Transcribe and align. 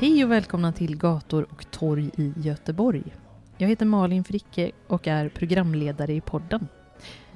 Hej 0.00 0.24
och 0.24 0.30
välkomna 0.30 0.72
till 0.72 0.96
Gator 0.96 1.46
och 1.50 1.70
torg 1.70 2.10
i 2.16 2.32
Göteborg. 2.36 3.02
Jag 3.56 3.68
heter 3.68 3.86
Malin 3.86 4.24
Fricke 4.24 4.70
och 4.86 5.06
är 5.06 5.28
programledare 5.28 6.12
i 6.12 6.20
podden. 6.20 6.68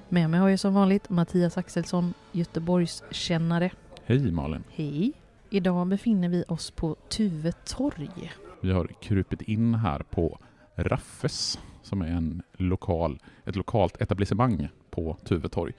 Med 0.09 0.31
mig 0.31 0.41
har 0.41 0.49
jag 0.49 0.59
som 0.59 0.75
vanligt 0.75 1.11
Mattias 1.11 1.59
Axelsson, 1.59 2.15
Göteborgs 2.33 3.03
kännare. 3.11 3.71
Hej 4.05 4.31
Malin! 4.31 4.65
Hej! 4.71 5.13
Idag 5.51 5.87
befinner 5.87 6.29
vi 6.29 6.45
oss 6.49 6.71
på 6.71 6.97
Tuve 7.09 7.53
torg. 7.53 8.33
Vi 8.61 8.73
har 8.73 8.87
krupit 8.87 9.43
in 9.43 9.75
här 9.75 10.03
på 10.11 10.39
Raffes 10.75 11.59
som 11.83 12.03
är 12.03 12.07
en 12.07 12.43
lokal, 12.53 13.19
ett 13.45 13.57
lokalt 13.57 14.03
etablissemang 14.03 14.69
på 14.91 15.17
Tuvetorg. 15.25 15.73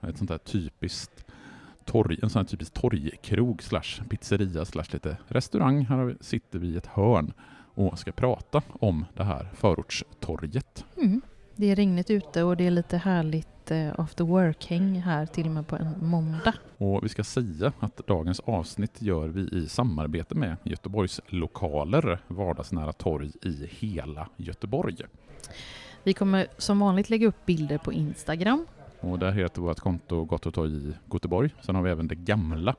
Ett 0.00 0.18
sånt 0.18 0.30
där 0.30 0.38
typiskt 0.38 1.24
torg, 1.88 2.18
en 2.22 2.30
sån 2.30 2.40
här 2.40 2.46
typisk 2.46 2.74
torgkrog 2.74 3.62
slash 3.62 4.02
pizzeria 4.08 4.64
slash 4.64 4.84
lite 4.92 5.16
restaurang. 5.28 5.84
Här 5.84 6.16
sitter 6.20 6.58
vi 6.58 6.68
i 6.68 6.76
ett 6.76 6.86
hörn 6.86 7.32
och 7.74 7.98
ska 7.98 8.12
prata 8.12 8.62
om 8.80 9.04
det 9.14 9.24
här 9.24 9.48
förortstorget. 9.54 10.84
Mm. 10.96 11.20
Det 11.56 11.70
är 11.70 11.76
regnigt 11.76 12.10
ute 12.10 12.42
och 12.42 12.56
det 12.56 12.66
är 12.66 12.70
lite 12.70 12.96
härligt 12.96 13.70
eh, 13.70 14.00
after 14.00 14.24
work-häng 14.24 15.00
här 15.00 15.26
till 15.26 15.46
och 15.46 15.52
med 15.52 15.66
på 15.66 15.76
en 15.76 15.94
måndag. 16.00 16.54
Och 16.78 17.04
vi 17.04 17.08
ska 17.08 17.24
säga 17.24 17.72
att 17.80 18.06
dagens 18.06 18.40
avsnitt 18.40 19.02
gör 19.02 19.28
vi 19.28 19.58
i 19.58 19.68
samarbete 19.68 20.34
med 20.34 20.56
Göteborgs 20.62 21.20
lokaler, 21.26 22.18
vardagsnära 22.28 22.92
torg 22.92 23.30
i 23.42 23.68
hela 23.70 24.28
Göteborg. 24.36 24.96
Vi 26.02 26.14
kommer 26.14 26.46
som 26.58 26.78
vanligt 26.78 27.10
lägga 27.10 27.26
upp 27.26 27.46
bilder 27.46 27.78
på 27.78 27.92
Instagram. 27.92 28.66
Och 29.00 29.18
där 29.18 29.32
heter 29.32 29.62
vårt 29.62 29.80
konto 29.80 30.24
Gottotorg 30.24 30.72
i 30.72 30.94
Göteborg. 31.12 31.54
Sen 31.60 31.74
har 31.74 31.82
vi 31.82 31.90
även 31.90 32.08
det 32.08 32.14
gamla 32.14 32.76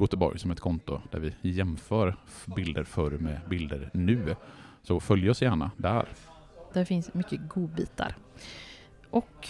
Göteborg 0.00 0.38
som 0.38 0.50
ett 0.50 0.60
konto 0.60 1.00
där 1.10 1.18
vi 1.18 1.34
jämför 1.42 2.16
bilder 2.56 2.84
förr 2.84 3.10
med 3.10 3.40
bilder 3.48 3.90
nu. 3.92 4.36
Så 4.82 5.00
följ 5.00 5.30
oss 5.30 5.42
gärna 5.42 5.70
där. 5.76 6.08
Där 6.72 6.84
finns 6.84 7.14
mycket 7.14 7.48
godbitar. 7.48 8.16
Och 9.10 9.48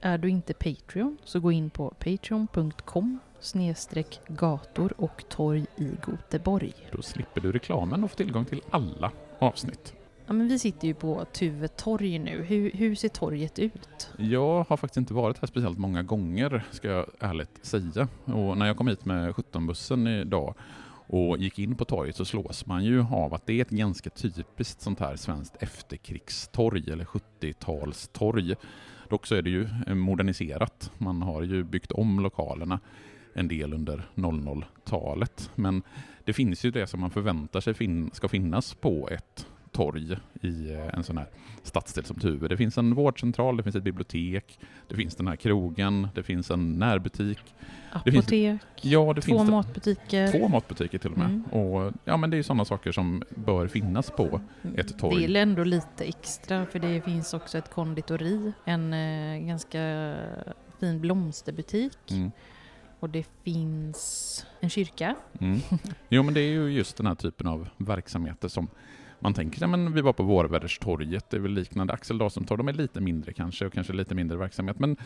är 0.00 0.18
du 0.18 0.30
inte 0.30 0.54
Patreon 0.54 1.18
så 1.24 1.40
gå 1.40 1.52
in 1.52 1.70
på 1.70 1.90
patreon.com 1.90 3.18
snedstreck 3.40 4.20
gator 4.28 4.92
och 4.96 5.24
torg 5.28 5.66
i 5.76 5.90
Göteborg. 6.08 6.74
Då 6.92 7.02
slipper 7.02 7.40
du 7.40 7.52
reklamen 7.52 8.04
och 8.04 8.10
får 8.10 8.16
tillgång 8.16 8.44
till 8.44 8.62
alla 8.70 9.12
avsnitt. 9.38 9.97
Ja, 10.28 10.34
men 10.34 10.48
vi 10.48 10.58
sitter 10.58 10.88
ju 10.88 10.94
på 10.94 11.24
Tuve 11.24 11.68
torg 11.68 12.18
nu. 12.18 12.42
Hur, 12.42 12.70
hur 12.74 12.94
ser 12.94 13.08
torget 13.08 13.58
ut? 13.58 14.10
Jag 14.18 14.64
har 14.68 14.76
faktiskt 14.76 14.96
inte 14.96 15.14
varit 15.14 15.38
här 15.38 15.46
speciellt 15.46 15.78
många 15.78 16.02
gånger, 16.02 16.64
ska 16.70 16.88
jag 16.88 17.06
ärligt 17.20 17.58
säga. 17.62 18.08
Och 18.24 18.58
när 18.58 18.66
jag 18.66 18.76
kom 18.76 18.88
hit 18.88 19.04
med 19.04 19.34
17-bussen 19.34 20.06
idag 20.08 20.54
och 21.06 21.38
gick 21.38 21.58
in 21.58 21.74
på 21.76 21.84
torget 21.84 22.16
så 22.16 22.24
slås 22.24 22.66
man 22.66 22.84
ju 22.84 23.04
av 23.10 23.34
att 23.34 23.46
det 23.46 23.52
är 23.52 23.62
ett 23.62 23.70
ganska 23.70 24.10
typiskt 24.10 24.80
sånt 24.80 25.00
här 25.00 25.16
svenskt 25.16 25.62
efterkrigstorg 25.62 26.90
eller 26.92 27.04
70-talstorg. 27.04 28.56
Dock 29.08 29.26
så 29.26 29.34
är 29.34 29.42
det 29.42 29.50
ju 29.50 29.68
eh, 29.86 29.94
moderniserat. 29.94 30.92
Man 30.98 31.22
har 31.22 31.42
ju 31.42 31.64
byggt 31.64 31.92
om 31.92 32.20
lokalerna 32.20 32.80
en 33.34 33.48
del 33.48 33.72
under 33.72 34.08
00-talet. 34.14 35.50
Men 35.54 35.82
det 36.24 36.32
finns 36.32 36.64
ju 36.64 36.70
det 36.70 36.86
som 36.86 37.00
man 37.00 37.10
förväntar 37.10 37.60
sig 37.60 37.74
fin- 37.74 38.10
ska 38.12 38.28
finnas 38.28 38.74
på 38.74 39.08
ett 39.08 39.46
torg 39.78 40.16
i 40.40 40.72
eh, 40.72 40.94
en 40.94 41.04
sån 41.04 41.18
här 41.18 41.26
stadsdel 41.62 42.04
som 42.04 42.16
Tuve. 42.18 42.48
Det 42.48 42.56
finns 42.56 42.78
en 42.78 42.94
vårdcentral, 42.94 43.56
det 43.56 43.62
finns 43.62 43.76
ett 43.76 43.82
bibliotek, 43.82 44.58
det 44.88 44.94
finns 44.94 45.14
den 45.16 45.28
här 45.28 45.36
krogen, 45.36 46.08
det 46.14 46.22
finns 46.22 46.50
en 46.50 46.78
närbutik. 46.78 47.38
Det 48.04 48.12
finns- 48.12 48.24
Apotek, 48.24 48.60
Ja, 48.82 49.12
det 49.14 49.20
två 49.20 49.38
finns 49.38 49.50
matbutiker. 49.50 50.32
två 50.32 50.48
matbutiker 50.48 50.98
till 50.98 51.12
och 51.12 51.18
med. 51.18 51.26
Mm. 51.26 51.44
Och, 51.44 51.92
ja, 52.04 52.16
men 52.16 52.30
det 52.30 52.36
är 52.36 52.42
sådana 52.42 52.64
saker 52.64 52.92
som 52.92 53.22
bör 53.30 53.66
finnas 53.68 54.10
på 54.10 54.40
ett 54.76 54.98
torg. 54.98 55.26
Det 55.26 55.38
är 55.38 55.42
ändå 55.42 55.64
lite 55.64 56.04
extra 56.04 56.66
för 56.66 56.78
det 56.78 57.00
finns 57.04 57.34
också 57.34 57.58
ett 57.58 57.70
konditori, 57.70 58.52
en 58.64 58.92
eh, 58.92 59.38
ganska 59.46 60.14
fin 60.80 61.00
blomsterbutik 61.00 61.98
Mm. 62.10 62.30
och 63.00 63.10
det 63.10 63.26
finns 63.44 64.46
en 64.60 64.70
kyrka. 64.70 65.14
Mm. 65.40 65.58
Jo, 66.08 66.22
men 66.22 66.34
det 66.34 66.40
är 66.40 66.50
ju 66.52 66.68
just 66.72 66.96
den 66.96 67.06
här 67.06 67.14
typen 67.14 67.46
av 67.46 67.68
verksamheter 67.76 68.48
som 68.48 68.68
man 69.20 69.34
tänker, 69.34 69.60
ja, 69.60 69.66
men 69.66 69.92
vi 69.92 70.00
var 70.00 70.12
på 70.12 70.22
Vårväderstorget, 70.22 71.30
det 71.30 71.36
är 71.36 71.40
väl 71.40 71.52
liknande. 71.52 71.92
Axel 71.92 72.18
Dahlström 72.18 72.46
de 72.48 72.68
är 72.68 72.72
lite 72.72 73.00
mindre 73.00 73.32
kanske 73.32 73.66
och 73.66 73.72
kanske 73.72 73.92
lite 73.92 74.14
mindre 74.14 74.38
verksamhet. 74.38 74.78
Men 74.78 74.96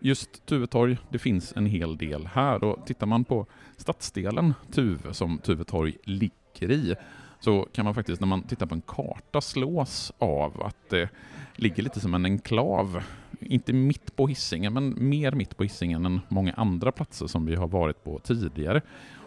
just 0.00 0.46
Tuvetorg, 0.46 0.98
det 1.10 1.18
finns 1.18 1.52
en 1.56 1.66
hel 1.66 1.96
del 1.96 2.26
här 2.26 2.64
och 2.64 2.86
tittar 2.86 3.06
man 3.06 3.24
på 3.24 3.46
stadsdelen 3.76 4.54
Tuve 4.72 5.14
som 5.14 5.38
Tuvetorg 5.38 5.96
ligger 6.04 6.70
i 6.70 6.94
så 7.40 7.68
kan 7.72 7.84
man 7.84 7.94
faktiskt 7.94 8.20
när 8.20 8.28
man 8.28 8.42
tittar 8.42 8.66
på 8.66 8.74
en 8.74 8.82
karta 8.82 9.40
slås 9.40 10.12
av 10.18 10.62
att 10.62 10.90
det 10.90 11.08
ligger 11.56 11.82
lite 11.82 12.00
som 12.00 12.14
en 12.14 12.24
enklav. 12.24 13.02
Inte 13.40 13.72
mitt 13.72 14.16
på 14.16 14.28
Hisingen, 14.28 14.72
men 14.72 15.08
mer 15.08 15.32
mitt 15.32 15.56
på 15.56 15.62
Hisingen 15.62 16.06
än 16.06 16.20
många 16.28 16.52
andra 16.52 16.92
platser 16.92 17.26
som 17.26 17.46
vi 17.46 17.54
har 17.54 17.68
varit 17.68 18.04
på 18.04 18.18
tidigare. 18.18 18.82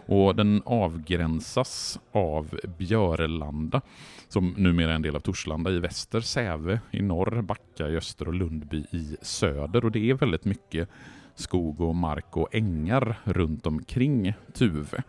Och 0.06 0.36
den 0.36 0.62
avgränsas 0.66 2.00
av 2.12 2.60
Björlanda, 2.78 3.82
som 4.28 4.54
numera 4.58 4.92
är 4.92 4.96
en 4.96 5.02
del 5.02 5.16
av 5.16 5.20
Torslanda 5.20 5.72
i 5.72 5.80
väster, 5.80 6.22
Säve 6.22 6.80
i 6.92 7.02
norr, 7.02 7.42
Backa 7.42 7.90
i 7.90 7.98
öster 7.98 8.28
och 8.28 8.34
Lundby 8.34 8.78
i 8.78 9.18
söder. 9.22 9.86
Och 9.86 9.92
det 9.92 10.10
är 10.10 10.14
väldigt 10.14 10.46
mycket 10.46 10.90
skog 11.36 11.82
och 11.82 11.96
mark 11.96 12.38
och 12.38 12.56
ängar 12.56 13.20
runt 13.24 13.68
omkring 13.68 14.34
Tuve. 14.54 15.04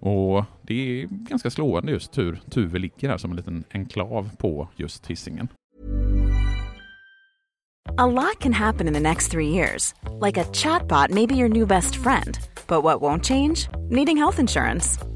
Och 0.00 0.44
det 0.62 1.02
är 1.02 1.06
ganska 1.06 1.50
slående 1.50 1.92
just 1.92 2.18
hur 2.18 2.40
Tuve 2.50 2.78
ligger 2.78 3.08
här 3.08 3.18
som 3.18 3.30
en 3.30 3.36
liten 3.36 3.64
enklav 3.70 4.30
på 4.36 4.68
just 4.76 5.06
Hisingen. 5.06 5.48
A 7.98 8.06
lot 8.06 8.38
can 8.40 8.52
happen 8.52 8.88
in 8.88 8.94
the 8.94 9.00
next 9.00 9.30
three 9.30 9.48
years. 9.48 9.94
Like 10.20 10.40
a 10.40 10.44
chatbot 10.52 11.10
maybe 11.10 11.34
your 11.34 11.48
new 11.48 11.66
best 11.66 11.96
friend. 11.96 12.38
But 12.66 12.82
what 12.82 13.00
won't 13.00 13.24
change? 13.24 13.68
Needing 13.88 14.16
health 14.16 14.38
insurance. 14.38 14.98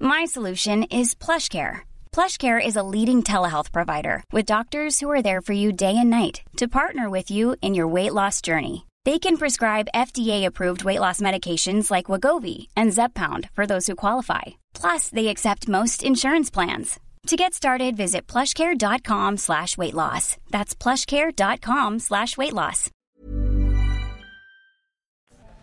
My 0.00 0.24
solution 0.24 0.84
is 0.84 1.14
PlushCare. 1.14 1.80
PlushCare 2.12 2.64
is 2.64 2.76
a 2.76 2.82
leading 2.82 3.22
telehealth 3.22 3.72
provider 3.72 4.22
with 4.32 4.46
doctors 4.46 5.00
who 5.00 5.10
are 5.10 5.22
there 5.22 5.40
for 5.40 5.52
you 5.52 5.72
day 5.72 5.96
and 5.96 6.10
night 6.10 6.42
to 6.56 6.68
partner 6.68 7.10
with 7.10 7.30
you 7.30 7.56
in 7.60 7.74
your 7.74 7.88
weight 7.88 8.14
loss 8.14 8.40
journey. 8.40 8.86
They 9.04 9.18
can 9.18 9.36
prescribe 9.36 9.88
FDA-approved 9.94 10.84
weight 10.84 11.00
loss 11.00 11.20
medications 11.20 11.90
like 11.90 12.06
Wagovi 12.06 12.68
and 12.76 12.92
Zepbound 12.92 13.50
for 13.50 13.66
those 13.66 13.86
who 13.86 13.96
qualify. 13.96 14.42
Plus, 14.72 15.10
they 15.10 15.28
accept 15.28 15.68
most 15.68 16.02
insurance 16.02 16.50
plans. 16.50 16.98
To 17.28 17.36
get 17.36 17.54
started, 17.54 17.96
visit 17.96 18.26
plushcare.com 18.26 19.36
slash 19.38 19.76
weight 19.78 19.94
loss. 19.94 20.36
That's 20.50 20.74
plushcare.com 20.74 21.98
slash 22.00 22.36
weight 22.36 22.52
loss. 22.52 22.90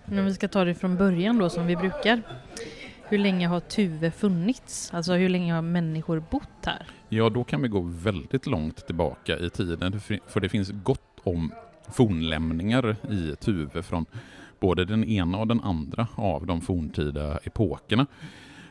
Men 0.06 0.26
vi 0.26 0.34
ska 0.34 0.48
ta 0.48 0.64
det 0.66 0.76
från 0.76 0.98
början 0.98 1.38
då 1.38 1.50
som 1.50 1.68
vi 1.68 1.76
brukar. 1.76 2.22
Hur 3.12 3.18
länge 3.18 3.48
har 3.48 3.60
Tuve 3.60 4.12
funnits? 4.12 4.94
Alltså 4.94 5.14
hur 5.14 5.30
länge 5.30 5.54
har 5.54 5.62
människor 5.62 6.24
bott 6.32 6.66
här? 6.66 6.88
Ja, 7.10 7.30
då 7.30 7.44
kan 7.44 7.62
vi 7.62 7.68
gå 7.68 7.80
väldigt 7.82 8.48
långt 8.48 8.86
tillbaka 8.86 9.38
i 9.38 9.50
tiden, 9.50 10.00
för 10.28 10.40
det 10.40 10.50
finns 10.50 10.72
gott 10.84 11.20
om 11.24 11.52
fornlämningar 11.92 12.96
i 13.10 13.36
Tuve 13.36 13.84
från 13.84 14.06
både 14.60 14.86
den 14.86 15.04
ena 15.04 15.38
och 15.38 15.48
den 15.48 15.62
andra 15.62 16.08
av 16.16 16.46
de 16.46 16.62
forntida 16.62 17.40
epokerna. 17.44 18.08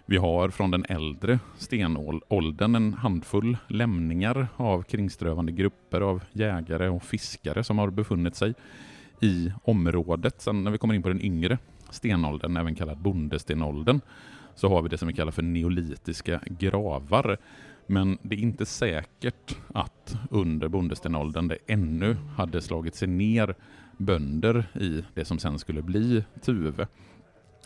Vi 0.06 0.16
har 0.16 0.50
från 0.50 0.70
den 0.70 0.84
äldre 0.88 1.38
stenåldern 1.58 2.74
en 2.74 2.94
handfull 2.94 3.56
lämningar 3.68 4.48
av 4.56 4.82
kringströvande 4.82 5.52
grupper 5.52 6.00
av 6.00 6.22
jägare 6.32 6.88
och 6.88 7.02
fiskare 7.02 7.64
som 7.64 7.78
har 7.78 7.90
befunnit 7.90 8.36
sig 8.36 8.54
i 9.20 9.52
området. 9.64 10.40
Sen 10.40 10.64
när 10.64 10.70
vi 10.70 10.78
kommer 10.78 10.94
in 10.94 11.02
på 11.02 11.08
den 11.08 11.20
yngre 11.20 11.58
stenåldern, 11.90 12.56
även 12.56 12.74
kallad 12.74 12.98
bondestenåldern, 12.98 14.00
så 14.54 14.68
har 14.68 14.82
vi 14.82 14.88
det 14.88 14.98
som 14.98 15.08
vi 15.08 15.14
kallar 15.14 15.32
för 15.32 15.42
neolitiska 15.42 16.40
gravar. 16.46 17.38
Men 17.86 18.18
det 18.22 18.34
är 18.34 18.40
inte 18.40 18.66
säkert 18.66 19.56
att 19.74 20.16
under 20.30 20.68
bondestenåldern 20.68 21.48
det 21.48 21.58
ännu 21.66 22.16
hade 22.36 22.62
slagit 22.62 22.94
sig 22.94 23.08
ner 23.08 23.54
bönder 23.96 24.64
i 24.80 25.04
det 25.14 25.24
som 25.24 25.38
sen 25.38 25.58
skulle 25.58 25.82
bli 25.82 26.24
Tuve. 26.42 26.86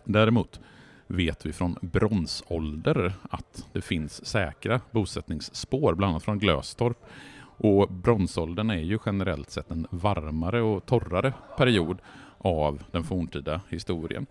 Däremot 0.05 0.61
vet 1.07 1.47
vi 1.47 1.53
från 1.53 1.77
bronsålder 1.81 3.13
att 3.31 3.69
det 3.73 3.81
finns 3.81 4.27
säkra 4.27 4.81
bosättningsspår, 4.91 5.95
bland 5.95 6.11
annat 6.11 6.23
från 6.23 6.39
Glöstorp. 6.39 6.99
Och 7.57 7.93
bronsåldern 7.93 8.71
är 8.71 8.83
ju 8.83 8.99
generellt 9.07 9.51
sett 9.51 9.71
en 9.71 9.87
varmare 9.91 10.63
och 10.63 10.87
torrare 10.87 11.33
period 11.57 11.99
av 12.45 12.83
den 12.91 13.05
forntida 13.05 13.61
historien. 13.69 14.27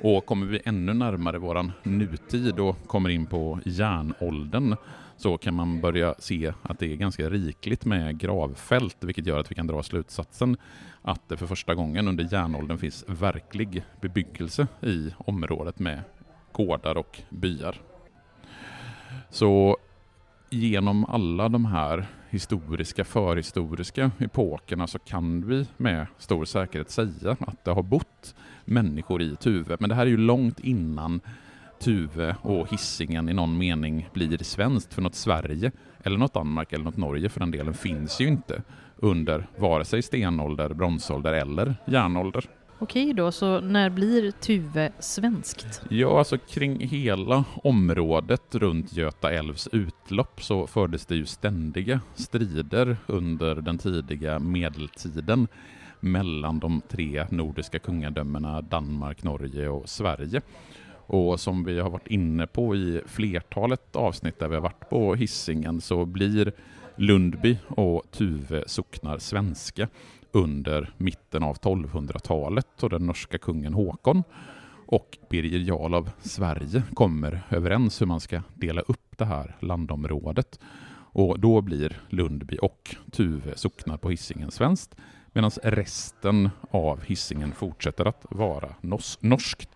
Och 0.00 0.26
kommer 0.26 0.46
vi 0.46 0.60
ännu 0.64 0.94
närmare 0.94 1.38
våran 1.38 1.72
nutid 1.82 2.60
och 2.60 2.86
kommer 2.86 3.08
in 3.08 3.26
på 3.26 3.58
järnåldern 3.64 4.76
så 5.16 5.38
kan 5.38 5.54
man 5.54 5.80
börja 5.80 6.14
se 6.18 6.52
att 6.62 6.78
det 6.78 6.92
är 6.92 6.96
ganska 6.96 7.30
rikligt 7.30 7.84
med 7.84 8.18
gravfält, 8.18 8.96
vilket 9.00 9.26
gör 9.26 9.38
att 9.38 9.50
vi 9.50 9.54
kan 9.54 9.66
dra 9.66 9.82
slutsatsen 9.82 10.56
att 11.02 11.28
det 11.28 11.36
för 11.36 11.46
första 11.46 11.74
gången 11.74 12.08
under 12.08 12.32
järnåldern 12.32 12.78
finns 12.78 13.04
verklig 13.08 13.84
bebyggelse 14.00 14.66
i 14.82 15.14
området 15.18 15.78
med 15.78 16.00
gårdar 16.52 16.96
och 16.96 17.20
byar. 17.30 17.80
Så 19.30 19.76
genom 20.54 21.04
alla 21.04 21.48
de 21.48 21.64
här 21.64 22.06
historiska, 22.30 23.04
förhistoriska 23.04 24.10
epokerna 24.18 24.86
så 24.86 24.98
kan 24.98 25.48
vi 25.48 25.66
med 25.76 26.06
stor 26.18 26.44
säkerhet 26.44 26.90
säga 26.90 27.36
att 27.40 27.64
det 27.64 27.70
har 27.70 27.82
bott 27.82 28.34
människor 28.64 29.22
i 29.22 29.36
Tuve. 29.36 29.76
Men 29.80 29.88
det 29.88 29.94
här 29.94 30.02
är 30.02 30.10
ju 30.10 30.16
långt 30.16 30.60
innan 30.60 31.20
Tuve 31.80 32.36
och 32.42 32.68
hissingen 32.68 33.28
i 33.28 33.32
någon 33.32 33.58
mening 33.58 34.08
blir 34.12 34.44
svenskt, 34.44 34.94
för 34.94 35.02
något 35.02 35.14
Sverige 35.14 35.72
eller 36.02 36.18
något 36.18 36.34
Danmark 36.34 36.72
eller 36.72 36.84
något 36.84 36.96
Norge 36.96 37.28
för 37.28 37.40
den 37.40 37.50
delen 37.50 37.74
finns 37.74 38.20
ju 38.20 38.28
inte 38.28 38.62
under 38.96 39.46
vare 39.56 39.84
sig 39.84 40.02
stenålder, 40.02 40.74
bronsålder 40.74 41.32
eller 41.32 41.74
järnålder. 41.84 42.44
Okej 42.78 43.14
då, 43.14 43.32
så 43.32 43.60
när 43.60 43.90
blir 43.90 44.30
Tuve 44.30 44.92
svenskt? 44.98 45.82
Ja, 45.88 46.18
alltså 46.18 46.38
kring 46.38 46.80
hela 46.80 47.44
området 47.62 48.54
runt 48.54 48.92
Göta 48.92 49.32
älvs 49.32 49.68
utlopp 49.72 50.42
så 50.42 50.66
fördes 50.66 51.06
det 51.06 51.14
ju 51.14 51.26
ständiga 51.26 52.00
strider 52.14 52.96
under 53.06 53.54
den 53.54 53.78
tidiga 53.78 54.38
medeltiden 54.38 55.48
mellan 56.00 56.58
de 56.58 56.82
tre 56.88 57.26
nordiska 57.30 57.78
kungadömena 57.78 58.60
Danmark, 58.60 59.22
Norge 59.22 59.68
och 59.68 59.88
Sverige. 59.88 60.40
Och 61.06 61.40
som 61.40 61.64
vi 61.64 61.80
har 61.80 61.90
varit 61.90 62.10
inne 62.10 62.46
på 62.46 62.76
i 62.76 63.00
flertalet 63.06 63.96
avsnitt 63.96 64.38
där 64.38 64.48
vi 64.48 64.54
har 64.54 64.62
varit 64.62 64.88
på 64.90 65.14
hissingen 65.14 65.80
så 65.80 66.04
blir 66.04 66.52
Lundby 66.96 67.58
och 67.68 68.02
Tuve 68.10 68.64
socknar 68.66 69.18
svenska 69.18 69.88
under 70.34 70.90
mitten 70.98 71.42
av 71.42 71.56
1200-talet 71.56 72.82
och 72.82 72.90
den 72.90 73.06
norska 73.06 73.38
kungen 73.38 73.74
Håkon 73.74 74.22
och 74.86 75.18
Birger 75.30 75.58
Jarl 75.58 75.94
av 75.94 76.10
Sverige 76.20 76.82
kommer 76.94 77.40
överens 77.50 78.00
hur 78.00 78.06
man 78.06 78.20
ska 78.20 78.42
dela 78.54 78.80
upp 78.80 79.18
det 79.18 79.24
här 79.24 79.56
landområdet. 79.60 80.60
Och 81.12 81.40
då 81.40 81.60
blir 81.60 82.00
Lundby 82.08 82.58
och 82.62 82.96
Tuve 83.10 83.56
socknar 83.56 83.96
på 83.96 84.10
Hisingen 84.10 84.50
svenskt 84.50 84.94
medan 85.32 85.50
resten 85.62 86.50
av 86.70 87.02
Hisingen 87.04 87.52
fortsätter 87.52 88.04
att 88.04 88.26
vara 88.30 88.68
norskt. 89.20 89.68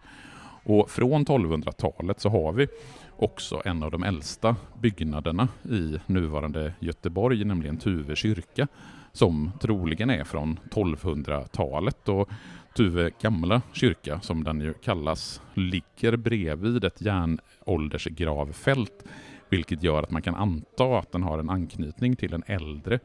Och 0.65 0.91
från 0.91 1.27
1200-talet 1.27 2.21
så 2.21 2.29
har 2.29 2.53
vi 2.53 2.69
också 3.17 3.63
en 3.65 3.83
av 3.83 3.91
de 3.91 4.03
äldsta 4.03 4.57
byggnaderna 4.81 5.49
i 5.63 5.99
nuvarande 6.07 6.73
Göteborg, 6.81 7.45
nämligen 7.45 7.77
Tuve 7.77 8.17
kyrka, 8.17 8.69
som 9.19 9.50
troligen 9.61 10.11
är 10.11 10.25
från 10.25 10.59
1200-talet. 10.70 12.09
Och 12.09 12.29
Tuve 12.76 13.11
gamla 13.20 13.62
kyrka, 13.73 14.20
som 14.20 14.44
den 14.44 14.61
ju 14.61 14.75
kallas, 14.75 15.43
ligger 15.55 16.17
bredvid 16.17 16.85
ett 16.85 17.00
järnåldersgravfält, 17.00 19.05
vilket 19.49 19.82
gör 19.82 20.03
att 20.03 20.11
man 20.11 20.23
kan 20.23 20.35
anta 20.35 20.99
att 20.99 21.12
den 21.12 21.23
har 21.23 21.38
en 21.38 21.50
anknytning 21.50 22.17
till 22.17 22.35
en 22.35 22.43
äldre 22.47 22.99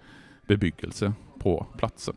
bebyggelse 0.47 1.13
på 1.39 1.67
platsen. 1.77 2.15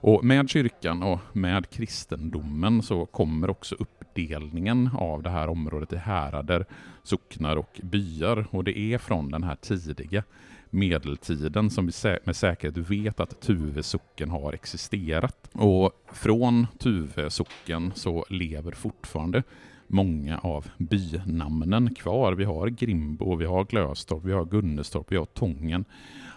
Och 0.00 0.24
med 0.24 0.50
kyrkan 0.50 1.02
och 1.02 1.18
med 1.32 1.70
kristendomen 1.70 2.82
så 2.82 3.06
kommer 3.06 3.50
också 3.50 3.74
uppdelningen 3.78 4.90
av 4.98 5.22
det 5.22 5.30
här 5.30 5.48
området 5.48 5.92
i 5.92 5.96
härader, 5.96 6.64
socknar 7.02 7.56
och 7.56 7.80
byar. 7.82 8.46
Och 8.50 8.64
det 8.64 8.78
är 8.78 8.98
från 8.98 9.30
den 9.30 9.42
här 9.42 9.56
tidiga 9.56 10.22
medeltiden 10.70 11.70
som 11.70 11.86
vi 11.86 12.18
med 12.24 12.36
säkerhet 12.36 12.76
vet 12.76 13.20
att 13.20 13.40
Tuve 13.40 13.82
socken 13.82 14.30
har 14.30 14.52
existerat. 14.52 15.50
Och 15.52 15.92
från 16.12 16.66
Tuve 16.78 17.30
socken 17.30 17.92
så 17.94 18.24
lever 18.28 18.72
fortfarande 18.72 19.42
många 19.86 20.38
av 20.38 20.66
bynamnen 20.78 21.94
kvar. 21.94 22.32
Vi 22.32 22.44
har 22.44 22.68
Grimbo, 22.68 23.36
vi 23.36 23.44
har 23.44 23.64
Glöstorp, 23.64 24.24
vi 24.24 24.32
har 24.32 24.44
Gunnestorp, 24.44 25.12
vi 25.12 25.16
har 25.16 25.26
Tången. 25.26 25.84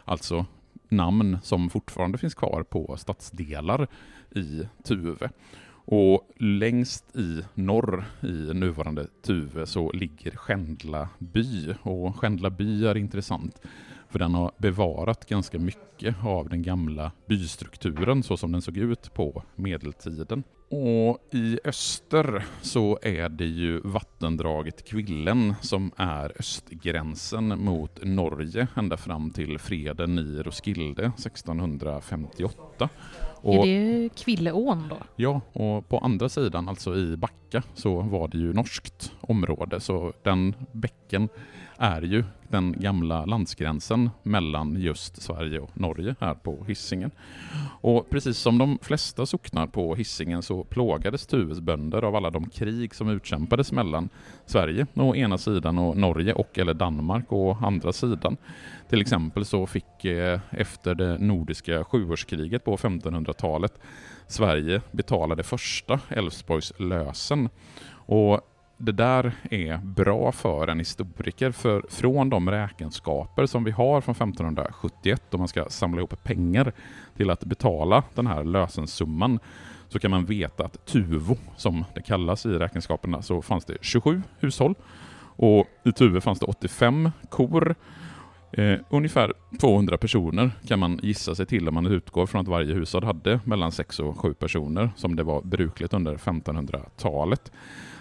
Alltså 0.06 0.46
namn 0.90 1.38
som 1.44 1.70
fortfarande 1.70 2.18
finns 2.18 2.36
kvar 2.36 2.64
på 2.64 2.98
stadsdelar 2.98 3.88
i 4.36 4.68
Tuve. 4.84 5.30
Och 5.92 6.30
längst 6.38 7.16
i 7.16 7.44
norr 7.54 8.06
i 8.22 8.54
nuvarande 8.54 9.08
Tuve 9.22 9.66
så 9.66 9.92
ligger 9.92 10.32
Skändla 10.32 11.10
by. 11.20 11.76
Och 11.82 12.16
Skändla 12.16 12.50
by 12.50 12.86
är 12.86 12.98
intressant 12.98 13.62
för 14.10 14.20
den 14.20 14.34
har 14.34 14.52
bevarat 14.58 15.26
ganska 15.26 15.60
mycket 15.60 16.16
av 16.24 16.50
den 16.50 16.62
gamla 16.62 17.12
bystrukturen 17.26 18.24
så 18.24 18.38
som 18.38 18.52
den 18.52 18.62
såg 18.62 18.78
ut 18.78 19.14
på 19.14 19.44
medeltiden. 19.56 20.44
Och 20.72 21.20
i 21.32 21.60
öster 21.64 22.46
så 22.62 23.00
är 23.02 23.30
det 23.30 23.46
ju 23.46 23.80
vattendraget 23.80 24.86
Kvillen 24.86 25.56
som 25.62 25.92
är 25.96 26.32
östgränsen 26.40 27.64
mot 27.64 28.00
Norge 28.04 28.68
ända 28.76 28.98
fram 28.98 29.32
till 29.32 29.60
freden 29.60 30.20
i 30.20 30.44
Roskilde 30.44 31.06
1658. 31.06 32.90
Och, 33.42 33.54
är 33.54 34.02
det 34.02 34.10
Kvilleån 34.16 34.88
då? 34.90 34.98
Ja, 35.16 35.42
och 35.54 35.90
på 35.90 35.98
andra 35.98 36.30
sidan, 36.30 36.70
alltså 36.70 36.96
i 36.96 37.18
Backa, 37.18 37.64
så 37.74 38.02
var 38.02 38.28
det 38.28 38.38
ju 38.38 38.54
norskt 38.54 39.12
område, 39.30 39.80
så 39.80 40.14
den 40.24 40.56
bäcken 40.72 41.30
är 41.78 42.02
ju 42.02 42.24
den 42.48 42.76
gamla 42.80 43.26
landsgränsen 43.26 44.10
mellan 44.24 44.76
just 44.82 45.22
Sverige 45.22 45.60
och 45.60 45.70
Norge 45.74 46.16
här 46.20 46.34
på 46.34 46.64
Hisingen. 46.68 47.12
Och 47.82 48.10
precis 48.10 48.38
som 48.38 48.58
de 48.58 48.80
flesta 48.82 49.26
socknar 49.26 49.68
på 49.68 49.96
Hisingen 49.96 50.42
så 50.42 50.64
plågades 50.64 51.28
Tuves 51.28 51.60
bönder 51.60 52.02
av 52.02 52.16
alla 52.16 52.30
de 52.30 52.50
krig 52.50 52.96
som 52.96 53.10
utkämpades 53.10 53.72
mellan 53.72 54.10
Sverige 54.46 54.88
å 54.94 55.16
ena 55.16 55.38
sidan 55.38 55.80
och 55.80 55.98
Norge 55.98 56.34
och 56.34 56.60
eller 56.60 56.74
Danmark 56.74 57.32
å 57.32 57.58
andra 57.62 57.94
sidan. 57.94 58.38
Till 58.90 59.02
exempel 59.02 59.46
så 59.46 59.66
fick 59.66 60.06
eh, 60.06 60.40
efter 60.50 60.96
det 60.96 61.18
nordiska 61.18 61.84
sjuårskriget 61.84 62.64
på 62.64 62.78
1500-talet 62.78 63.80
Sverige 64.28 64.82
betala 64.92 65.36
det 65.36 65.44
första 65.44 66.00
Älvsborgs 66.10 66.74
lösen. 66.78 67.50
Och 67.92 68.42
det 68.82 68.92
där 68.92 69.32
är 69.50 69.78
bra 69.78 70.32
för 70.32 70.68
en 70.68 70.80
historiker, 70.80 71.52
för 71.52 71.84
från 71.90 72.30
de 72.30 72.52
räkenskaper 72.52 73.46
som 73.46 73.64
vi 73.64 73.72
har 73.72 74.02
från 74.02 74.16
1571, 74.16 75.24
då 75.30 75.38
man 75.38 75.48
ska 75.48 75.66
samla 75.70 76.00
ihop 76.00 76.24
pengar 76.24 76.72
till 77.18 77.30
att 77.30 77.44
betala 77.44 78.04
den 78.16 78.28
här 78.28 78.44
lösensumman, 78.44 79.40
så 79.88 80.00
kan 80.00 80.12
man 80.12 80.26
veta 80.26 80.66
att 80.66 80.86
Tuvo, 80.86 81.38
som 81.58 81.86
det 81.94 82.02
kallas 82.02 82.46
i 82.46 82.50
räkenskaperna, 82.50 83.22
så 83.22 83.42
fanns 83.42 83.66
det 83.66 83.78
27 83.82 84.22
hushåll 84.40 84.76
och 85.36 85.68
i 85.86 85.92
Tuve 85.92 86.22
fanns 86.22 86.40
det 86.40 86.46
85 86.46 87.12
kor 87.30 87.76
Eh, 88.52 88.80
ungefär 88.90 89.34
200 89.60 89.98
personer 89.98 90.52
kan 90.68 90.80
man 90.80 91.00
gissa 91.04 91.36
sig 91.36 91.46
till 91.46 91.68
om 91.68 91.74
man 91.74 91.86
utgår 91.86 92.26
från 92.26 92.42
att 92.42 92.48
varje 92.48 92.74
hushåll 92.74 93.04
hade 93.04 93.40
mellan 93.44 93.72
6 93.72 94.00
och 94.00 94.20
7 94.20 94.34
personer 94.34 94.90
som 94.96 95.16
det 95.16 95.24
var 95.24 95.42
brukligt 95.42 95.94
under 95.94 96.16
1500-talet. 96.16 97.52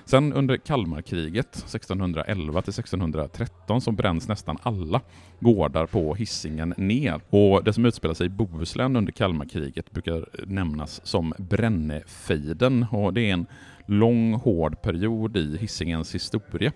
Sen 0.09 0.33
under 0.33 0.57
Kalmarkriget 0.57 1.57
1611 1.57 2.62
till 2.62 2.71
1613 2.71 3.81
så 3.81 3.93
bränns 3.93 4.29
nästan 4.29 4.59
alla 4.62 5.00
gårdar 5.41 5.87
på 5.87 6.15
hissingen 6.15 6.75
ner. 6.77 7.21
Och 7.31 7.65
det 7.65 7.73
som 7.73 7.85
utspelar 7.85 8.15
sig 8.15 8.27
i 8.27 8.31
Bohuslän 8.31 8.97
under 8.97 9.12
Kalmarkriget 9.12 9.91
brukar 9.91 10.29
nämnas 10.47 11.07
som 11.07 11.35
Brännefejden 11.38 12.87
och 12.91 13.15
det 13.15 13.21
är 13.21 13.33
en 13.33 13.47
lång 13.87 14.35
hård 14.35 14.83
period 14.83 15.37
i 15.37 15.57
hissingens 15.57 16.15
historia. 16.15 16.73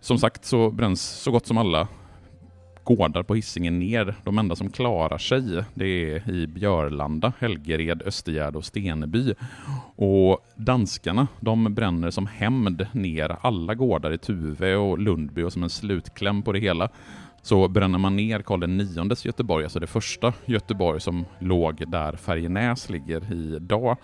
Som 0.00 0.18
sagt 0.18 0.44
så 0.44 0.70
bränns 0.70 1.02
så 1.02 1.30
gott 1.30 1.46
som 1.46 1.58
alla 1.58 1.88
gårdar 2.84 3.22
på 3.22 3.34
hissingen 3.34 3.78
ner. 3.78 4.14
De 4.24 4.38
enda 4.38 4.56
som 4.56 4.70
klarar 4.70 5.18
sig 5.18 5.64
det 5.74 5.86
är 5.86 6.30
i 6.30 6.46
Björlanda, 6.46 7.32
Helgered, 7.38 8.02
Östergärd 8.06 8.56
och 8.56 8.64
Steneby. 8.64 9.34
Och 9.96 10.38
danskarna 10.56 11.26
de 11.40 11.74
bränner 11.74 12.10
som 12.10 12.26
hämnd 12.26 12.86
ner 12.92 13.36
alla 13.40 13.74
gårdar 13.74 14.12
i 14.12 14.18
Tuve 14.18 14.76
och 14.76 14.98
Lundby 14.98 15.42
och 15.42 15.52
som 15.52 15.62
en 15.62 15.70
slutkläm 15.70 16.42
på 16.42 16.52
det 16.52 16.60
hela 16.60 16.88
så 17.42 17.68
bränner 17.68 17.98
man 17.98 18.16
ner 18.16 18.42
Karl 18.42 18.80
IX 18.80 19.26
Göteborg, 19.26 19.64
alltså 19.64 19.80
det 19.80 19.86
första 19.86 20.32
Göteborg 20.44 21.00
som 21.00 21.24
låg 21.38 21.90
där 21.90 22.16
Färjenäs 22.16 22.90
ligger 22.90 23.32
idag. 23.32 23.96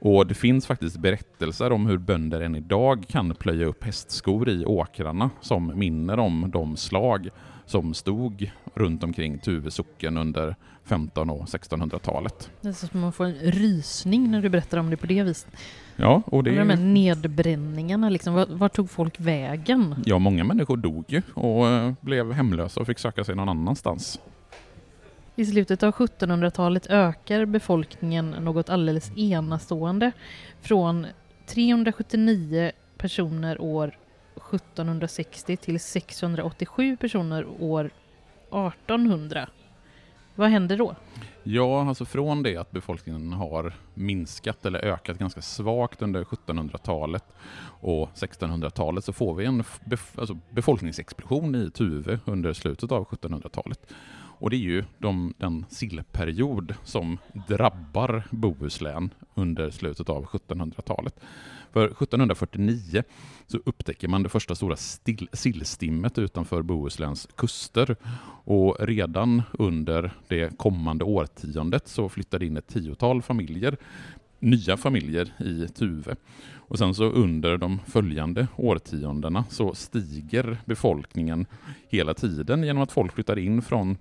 Och 0.00 0.26
det 0.26 0.34
finns 0.34 0.66
faktiskt 0.66 0.96
berättelser 0.96 1.72
om 1.72 1.86
hur 1.86 1.98
bönder 1.98 2.40
än 2.40 2.54
idag 2.54 3.04
kan 3.08 3.34
plöja 3.34 3.66
upp 3.66 3.84
hästskor 3.84 4.48
i 4.48 4.64
åkrarna 4.64 5.30
som 5.40 5.78
minner 5.78 6.18
om 6.18 6.50
de 6.52 6.76
slag 6.76 7.28
som 7.66 7.94
stod 7.94 8.50
runt 8.74 9.04
omkring 9.04 9.38
Tuve 9.38 9.70
socken 9.70 10.16
under 10.16 10.56
1500 10.84 11.34
och 11.34 11.44
1600-talet. 11.44 12.50
Det 12.60 12.68
är 12.68 12.72
som 12.72 12.86
att 12.86 12.94
man 12.94 13.12
får 13.12 13.24
en 13.24 13.34
rysning 13.34 14.30
när 14.30 14.42
du 14.42 14.48
berättar 14.48 14.78
om 14.78 14.90
det 14.90 14.96
på 14.96 15.06
det 15.06 15.22
viset. 15.22 15.56
Ja, 15.96 16.22
och 16.26 16.44
det... 16.44 16.50
De 16.50 16.70
här 16.70 16.76
nedbränningarna, 16.76 18.08
liksom, 18.08 18.34
var, 18.34 18.46
var, 18.46 18.68
tog 18.68 18.90
folk 18.90 19.20
vägen? 19.20 19.94
Ja, 20.06 20.18
många 20.18 20.44
människor 20.44 20.76
dog 20.76 21.04
ju 21.08 21.22
och 21.34 21.68
eh, 21.68 21.92
blev 22.00 22.32
hemlösa 22.32 22.80
och 22.80 22.86
fick 22.86 22.98
söka 22.98 23.24
sig 23.24 23.34
någon 23.34 23.48
annanstans. 23.48 24.20
I 25.38 25.46
slutet 25.46 25.82
av 25.82 25.94
1700-talet 25.94 26.86
ökar 26.86 27.44
befolkningen 27.44 28.30
något 28.30 28.68
alldeles 28.68 29.16
enastående. 29.16 30.12
Från 30.60 31.06
379 31.46 32.72
personer 32.96 33.60
år 33.60 33.98
1760 34.36 35.56
till 35.56 35.80
687 35.80 36.96
personer 36.96 37.46
år 37.60 37.90
1800. 38.50 39.48
Vad 40.34 40.50
händer 40.50 40.76
då? 40.76 40.94
Ja, 41.42 41.88
alltså 41.88 42.04
från 42.04 42.42
det 42.42 42.56
att 42.56 42.70
befolkningen 42.70 43.32
har 43.32 43.74
minskat 43.94 44.66
eller 44.66 44.78
ökat 44.78 45.18
ganska 45.18 45.42
svagt 45.42 46.02
under 46.02 46.24
1700-talet 46.24 47.24
och 47.80 48.08
1600-talet 48.14 49.04
så 49.04 49.12
får 49.12 49.34
vi 49.34 49.44
en 49.44 49.64
bef 49.84 50.18
alltså 50.18 50.38
befolkningsexplosion 50.50 51.54
i 51.54 51.70
Tuve 51.70 52.20
under 52.24 52.52
slutet 52.52 52.92
av 52.92 53.04
1700-talet. 53.04 53.94
Och 54.40 54.50
det 54.50 54.56
är 54.56 54.58
ju 54.58 54.84
de, 54.98 55.34
den 55.38 55.64
sillperiod 55.68 56.74
som 56.84 57.18
drabbar 57.48 58.22
Bohuslän 58.30 59.10
under 59.34 59.70
slutet 59.70 60.08
av 60.08 60.24
1700-talet. 60.24 61.20
För 61.72 61.84
1749 61.86 63.02
så 63.46 63.58
upptäcker 63.64 64.08
man 64.08 64.22
det 64.22 64.28
första 64.28 64.54
stora 64.54 64.76
still, 64.76 65.28
sillstimmet 65.32 66.18
utanför 66.18 66.62
Bohusläns 66.62 67.28
kuster. 67.36 67.96
Och 68.44 68.76
redan 68.80 69.42
under 69.52 70.12
det 70.28 70.58
kommande 70.58 71.04
årtiondet 71.04 71.88
så 71.88 72.08
flyttade 72.08 72.46
in 72.46 72.56
ett 72.56 72.66
tiotal 72.66 73.22
familjer, 73.22 73.76
nya 74.40 74.76
familjer 74.76 75.32
i 75.38 75.68
Tuve. 75.68 76.16
Och 76.54 76.78
sen 76.78 76.94
så 76.94 77.04
under 77.04 77.56
de 77.56 77.78
följande 77.86 78.46
årtiondena 78.56 79.44
så 79.50 79.74
stiger 79.74 80.58
befolkningen 80.64 81.46
hela 81.88 82.14
tiden 82.14 82.62
genom 82.64 82.82
att 82.82 82.92
folk 82.92 83.12
flyttar 83.12 83.38
in 83.38 83.62
från 83.62 83.96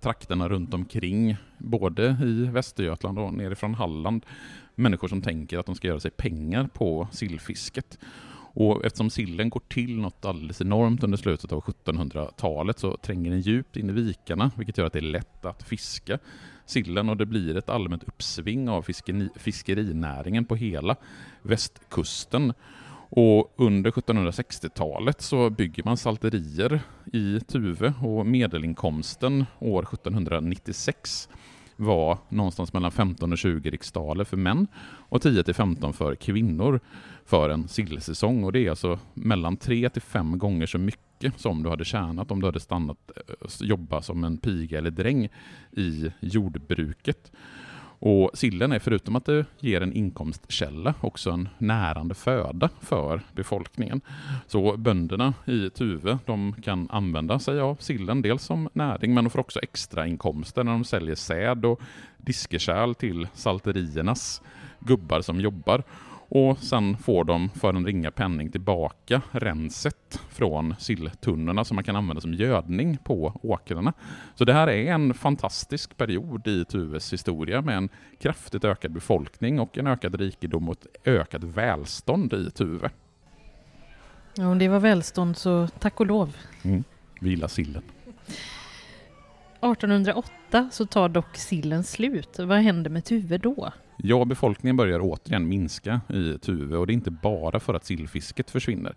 trakterna 0.00 0.48
runt 0.48 0.74
omkring, 0.74 1.36
både 1.58 2.16
i 2.22 2.44
Västergötland 2.44 3.18
och 3.18 3.34
nerifrån 3.34 3.74
Halland. 3.74 4.26
Människor 4.74 5.08
som 5.08 5.22
tänker 5.22 5.58
att 5.58 5.66
de 5.66 5.74
ska 5.74 5.88
göra 5.88 6.00
sig 6.00 6.10
pengar 6.10 6.68
på 6.74 7.08
sillfisket. 7.12 7.98
Och 8.54 8.84
eftersom 8.84 9.10
sillen 9.10 9.50
går 9.50 9.62
till 9.68 10.00
något 10.00 10.24
alldeles 10.24 10.60
enormt 10.60 11.04
under 11.04 11.18
slutet 11.18 11.52
av 11.52 11.60
1700-talet 11.60 12.78
så 12.78 12.96
tränger 12.96 13.30
den 13.30 13.40
djupt 13.40 13.76
in 13.76 13.90
i 13.90 13.92
vikarna, 13.92 14.50
vilket 14.56 14.78
gör 14.78 14.86
att 14.86 14.92
det 14.92 14.98
är 14.98 15.02
lätt 15.02 15.44
att 15.44 15.62
fiska 15.62 16.18
sillen 16.66 17.08
och 17.08 17.16
det 17.16 17.26
blir 17.26 17.56
ett 17.56 17.68
allmänt 17.68 18.04
uppsving 18.04 18.68
av 18.68 18.86
fiskerinäringen 19.36 20.44
på 20.44 20.56
hela 20.56 20.96
västkusten. 21.42 22.52
Och 23.14 23.54
under 23.56 23.90
1760-talet 23.90 25.20
så 25.20 25.50
bygger 25.50 25.84
man 25.84 25.96
salterier 25.96 26.80
i 27.12 27.40
Tuve 27.40 27.94
och 28.02 28.26
medelinkomsten 28.26 29.44
år 29.58 29.82
1796 29.82 31.28
var 31.76 32.18
någonstans 32.28 32.72
mellan 32.72 32.90
15 32.90 33.32
och 33.32 33.38
20 33.38 33.70
riksdaler 33.70 34.24
för 34.24 34.36
män 34.36 34.66
och 35.08 35.22
10 35.22 35.44
till 35.44 35.54
15 35.54 35.92
för 35.92 36.14
kvinnor 36.14 36.80
för 37.24 37.48
en 37.50 37.68
sillsäsong. 37.68 38.44
Och 38.44 38.52
det 38.52 38.66
är 38.66 38.70
alltså 38.70 38.98
mellan 39.14 39.56
3 39.56 39.88
till 39.88 40.02
5 40.02 40.38
gånger 40.38 40.66
så 40.66 40.78
mycket 40.78 41.40
som 41.40 41.62
du 41.62 41.68
hade 41.70 41.84
tjänat 41.84 42.30
om 42.30 42.40
du 42.40 42.46
hade 42.46 42.60
stannat 42.60 43.10
eh, 43.16 43.66
jobba 43.66 44.02
som 44.02 44.24
en 44.24 44.38
piga 44.38 44.78
eller 44.78 44.90
dräng 44.90 45.28
i 45.70 46.12
jordbruket. 46.20 47.32
Och 48.04 48.30
sillen 48.34 48.72
är 48.72 48.78
förutom 48.78 49.16
att 49.16 49.24
det 49.24 49.44
ger 49.60 49.80
en 49.80 49.92
inkomstkälla 49.92 50.94
också 51.00 51.30
en 51.30 51.48
närande 51.58 52.14
föda 52.14 52.68
för 52.80 53.20
befolkningen. 53.32 54.00
Så 54.46 54.76
bönderna 54.76 55.34
i 55.46 55.70
Tuve 55.70 56.18
de 56.26 56.54
kan 56.62 56.90
använda 56.90 57.38
sig 57.38 57.60
av 57.60 57.76
sillen 57.80 58.22
dels 58.22 58.42
som 58.42 58.68
näring 58.72 59.14
men 59.14 59.24
de 59.24 59.30
får 59.30 59.38
också 59.38 59.60
extra 59.62 60.06
inkomster 60.06 60.64
när 60.64 60.72
de 60.72 60.84
säljer 60.84 61.14
säd 61.14 61.64
och 61.64 61.80
diskekärl 62.16 62.94
till 62.94 63.28
salteriernas 63.34 64.42
gubbar 64.80 65.20
som 65.20 65.40
jobbar. 65.40 65.82
Och 66.34 66.58
sen 66.58 66.96
får 66.96 67.24
de 67.24 67.50
för 67.50 67.74
en 67.74 67.86
ringa 67.86 68.10
penning 68.10 68.50
tillbaka 68.50 69.22
renset 69.30 70.20
från 70.28 70.74
silltunnorna 70.78 71.64
som 71.64 71.74
man 71.74 71.84
kan 71.84 71.96
använda 71.96 72.20
som 72.20 72.34
gödning 72.34 72.96
på 72.96 73.40
åkrarna. 73.42 73.92
Så 74.34 74.44
det 74.44 74.52
här 74.52 74.68
är 74.68 74.92
en 74.92 75.14
fantastisk 75.14 75.96
period 75.96 76.46
i 76.46 76.64
Tuves 76.64 77.12
historia 77.12 77.62
med 77.62 77.76
en 77.76 77.88
kraftigt 78.20 78.64
ökad 78.64 78.92
befolkning 78.92 79.60
och 79.60 79.78
en 79.78 79.86
ökad 79.86 80.14
rikedom 80.14 80.68
och 80.68 80.76
ett 80.76 81.06
ökat 81.08 81.44
välstånd 81.44 82.32
i 82.32 82.50
Tuve. 82.50 82.90
Ja, 84.34 84.46
om 84.46 84.58
det 84.58 84.68
var 84.68 84.80
välstånd 84.80 85.36
så 85.36 85.68
tack 85.78 86.00
och 86.00 86.06
lov. 86.06 86.36
Mm. 86.62 86.84
Vila 87.20 87.48
sillen. 87.48 87.82
1808 89.60 90.70
så 90.72 90.86
tar 90.86 91.08
dock 91.08 91.36
sillen 91.36 91.84
slut. 91.84 92.38
Vad 92.38 92.58
händer 92.58 92.90
med 92.90 93.04
Tuve 93.04 93.38
då? 93.38 93.72
Ja, 94.04 94.24
befolkningen 94.24 94.76
börjar 94.76 95.00
återigen 95.02 95.48
minska 95.48 96.00
i 96.08 96.38
Tuve 96.38 96.76
och 96.76 96.86
det 96.86 96.92
är 96.92 96.94
inte 96.94 97.10
bara 97.10 97.60
för 97.60 97.74
att 97.74 97.84
sillfisket 97.84 98.50
försvinner. 98.50 98.94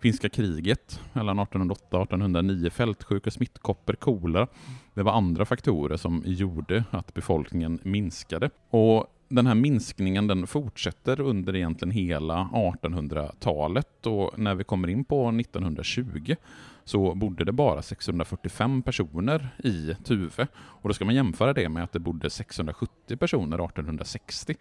Finska 0.00 0.28
kriget 0.28 1.00
mellan 1.12 1.38
1808 1.38 1.96
och 1.96 2.02
1809, 2.02 2.70
fältsjuka, 2.70 3.30
smittkoppor, 3.30 3.94
kolera. 3.94 4.46
Det 4.94 5.02
var 5.02 5.12
andra 5.12 5.44
faktorer 5.44 5.96
som 5.96 6.22
gjorde 6.26 6.84
att 6.90 7.14
befolkningen 7.14 7.78
minskade. 7.82 8.50
Och 8.70 9.06
den 9.28 9.46
här 9.46 9.54
minskningen 9.54 10.26
den 10.26 10.46
fortsätter 10.46 11.20
under 11.20 11.56
egentligen 11.56 11.92
hela 11.92 12.48
1800-talet 12.52 14.06
och 14.06 14.38
när 14.38 14.54
vi 14.54 14.64
kommer 14.64 14.88
in 14.88 15.04
på 15.04 15.28
1920 15.28 16.36
så 16.86 17.14
bodde 17.14 17.44
det 17.44 17.52
bara 17.52 17.82
645 17.82 18.82
personer 18.82 19.48
i 19.64 19.94
Tuve. 20.04 20.46
Och 20.56 20.88
då 20.88 20.94
ska 20.94 21.04
man 21.04 21.14
jämföra 21.14 21.52
det 21.52 21.68
med 21.68 21.84
att 21.84 21.92
det 21.92 21.98
bodde 21.98 22.30
670 22.30 23.16
personer 23.16 23.64
1860. 23.64 24.54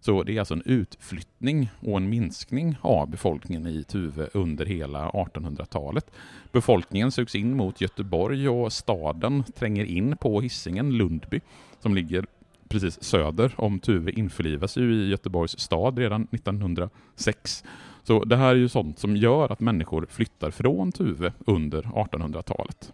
Så 0.00 0.22
det 0.22 0.36
är 0.36 0.38
alltså 0.38 0.54
en 0.54 0.62
utflyttning 0.64 1.70
och 1.80 1.96
en 1.96 2.08
minskning 2.08 2.76
av 2.80 3.10
befolkningen 3.10 3.66
i 3.66 3.84
Tuve 3.84 4.28
under 4.34 4.66
hela 4.66 5.10
1800-talet. 5.10 6.10
Befolkningen 6.52 7.12
sugs 7.12 7.34
in 7.34 7.56
mot 7.56 7.80
Göteborg 7.80 8.48
och 8.48 8.72
staden 8.72 9.44
tränger 9.54 9.84
in 9.84 10.16
på 10.16 10.40
hissingen 10.40 10.90
Lundby 10.96 11.40
som 11.80 11.94
ligger 11.94 12.26
precis 12.74 13.02
söder 13.02 13.54
om 13.56 13.78
Tuve 13.78 14.10
införlivas 14.12 14.76
ju 14.76 14.94
i 14.94 15.08
Göteborgs 15.08 15.58
stad 15.58 15.98
redan 15.98 16.28
1906. 16.32 17.64
Så 18.02 18.24
det 18.24 18.36
här 18.36 18.50
är 18.50 18.54
ju 18.54 18.68
sånt 18.68 18.98
som 18.98 19.16
gör 19.16 19.52
att 19.52 19.60
människor 19.60 20.06
flyttar 20.10 20.50
från 20.50 20.92
Tuve 20.92 21.32
under 21.46 21.82
1800-talet. 21.82 22.92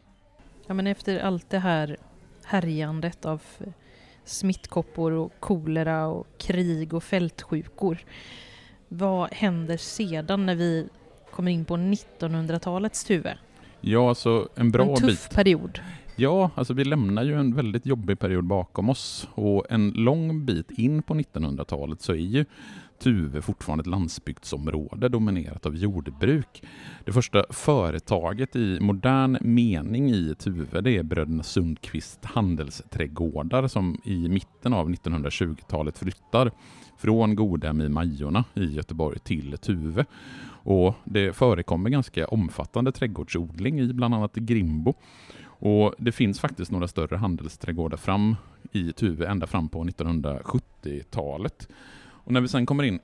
Ja, 0.67 0.75
men 0.75 0.87
efter 0.87 1.19
allt 1.21 1.51
det 1.51 1.59
här 1.59 1.97
härjandet 2.45 3.25
av 3.27 3.43
smittkoppor 4.25 5.13
och 5.13 5.33
kolera 5.41 6.07
och 6.07 6.27
krig 6.39 6.95
och 6.95 7.05
fältsjukor. 7.05 7.99
Vad 8.89 9.33
händer 9.33 9.77
sedan 9.77 10.47
när 10.47 10.55
vi 10.55 10.89
kommer 11.31 11.53
in 11.53 11.65
på 11.65 11.77
1900-talets 11.77 13.05
Tuve? 13.05 13.39
Ja, 13.81 14.09
alltså 14.09 14.49
en 14.55 14.71
bra 14.71 14.85
en 14.85 14.97
tuff 14.97 15.29
bit. 15.29 15.37
period. 15.37 15.81
Ja, 16.21 16.51
alltså 16.55 16.75
vi 16.75 16.85
lämnar 16.85 17.23
ju 17.23 17.35
en 17.35 17.55
väldigt 17.55 17.87
jobbig 17.87 18.19
period 18.19 18.45
bakom 18.45 18.89
oss 18.89 19.29
och 19.35 19.67
en 19.71 19.91
lång 19.91 20.45
bit 20.45 20.71
in 20.71 21.03
på 21.03 21.15
1900-talet 21.15 22.01
så 22.01 22.13
är 22.13 22.17
ju 22.17 22.45
Tuve 22.99 23.43
fortfarande 23.43 23.83
ett 23.83 23.87
landsbygdsområde 23.87 25.09
dominerat 25.09 25.67
av 25.67 25.77
jordbruk. 25.77 26.63
Det 27.05 27.13
första 27.13 27.45
företaget 27.51 28.57
i 28.57 28.81
modern 28.81 29.39
mening 29.41 30.11
i 30.11 30.35
Tuve 30.39 30.81
det 30.81 30.97
är 30.97 31.03
bröderna 31.03 31.43
Sundqvist 31.43 32.25
handelsträdgårdar 32.25 33.69
som 33.69 34.01
i 34.05 34.29
mitten 34.29 34.73
av 34.73 34.91
1920-talet 34.91 35.99
flyttar 35.99 36.51
från 36.99 37.37
Godhem 37.37 37.81
i 37.81 37.89
Majorna 37.89 38.45
i 38.55 38.65
Göteborg 38.65 39.19
till 39.19 39.59
Tuve. 39.59 40.05
Och 40.63 40.95
det 41.05 41.37
förekommer 41.37 41.91
ganska 41.91 42.27
omfattande 42.27 42.93
trädgårdsodling 42.93 43.81
i 43.81 43.93
bland 43.93 44.15
annat 44.15 44.35
Grimbo. 44.35 44.95
Och 45.61 45.95
det 45.99 46.13
finns 46.13 46.41
faktiskt 46.41 46.71
några 46.71 46.89
större 46.89 47.17
handelsträdgårdar 47.17 47.97
fram 47.97 48.37
i 48.73 48.93
Tuve 48.93 49.27
ända 49.27 49.47
fram 49.47 49.69
på 49.69 49.85
1970-talet. 49.85 51.69
Och 52.03 52.33
när 52.33 52.41
vi 52.41 52.49
sen 52.49 52.67
kommer 52.67 52.85
in 52.85 53.01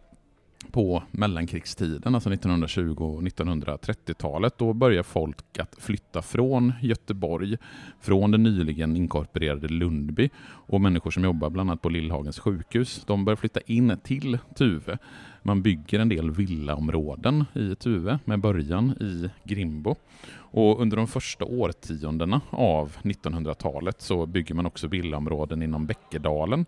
på 0.70 1.02
mellankrigstiden, 1.10 2.14
alltså 2.14 2.32
1920 2.32 2.96
och 2.98 3.22
1930-talet, 3.22 4.58
då 4.58 4.72
börjar 4.72 5.02
folk 5.02 5.58
att 5.58 5.76
flytta 5.78 6.22
från 6.22 6.72
Göteborg, 6.82 7.56
från 8.00 8.30
det 8.30 8.38
nyligen 8.38 8.96
inkorporerade 8.96 9.68
Lundby 9.68 10.30
och 10.46 10.80
människor 10.80 11.10
som 11.10 11.24
jobbar 11.24 11.50
bland 11.50 11.70
annat 11.70 11.82
på 11.82 11.88
Lillhagens 11.88 12.38
sjukhus, 12.38 13.04
de 13.06 13.24
börjar 13.24 13.36
flytta 13.36 13.60
in 13.60 13.98
till 14.04 14.38
Tuve. 14.58 14.98
Man 15.42 15.62
bygger 15.62 15.98
en 15.98 16.08
del 16.08 16.30
villaområden 16.30 17.44
i 17.54 17.74
Tuve 17.74 18.18
med 18.24 18.40
början 18.40 18.90
i 19.00 19.30
Grimbo. 19.44 19.94
Och 20.34 20.80
under 20.80 20.96
de 20.96 21.06
första 21.06 21.44
årtiondena 21.44 22.40
av 22.50 22.96
1900-talet 23.02 24.02
så 24.02 24.26
bygger 24.26 24.54
man 24.54 24.66
också 24.66 24.86
villaområden 24.86 25.62
inom 25.62 25.86
Bäckedalen 25.86 26.66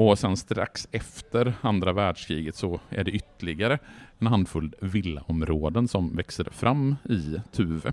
och 0.00 0.18
sen 0.18 0.36
strax 0.36 0.88
efter 0.92 1.54
andra 1.60 1.92
världskriget 1.92 2.56
så 2.56 2.80
är 2.88 3.04
det 3.04 3.10
ytterligare 3.10 3.78
en 4.18 4.26
handfull 4.26 4.74
villaområden 4.80 5.88
som 5.88 6.16
växer 6.16 6.44
fram 6.44 6.96
i 7.08 7.36
Tuve. 7.52 7.92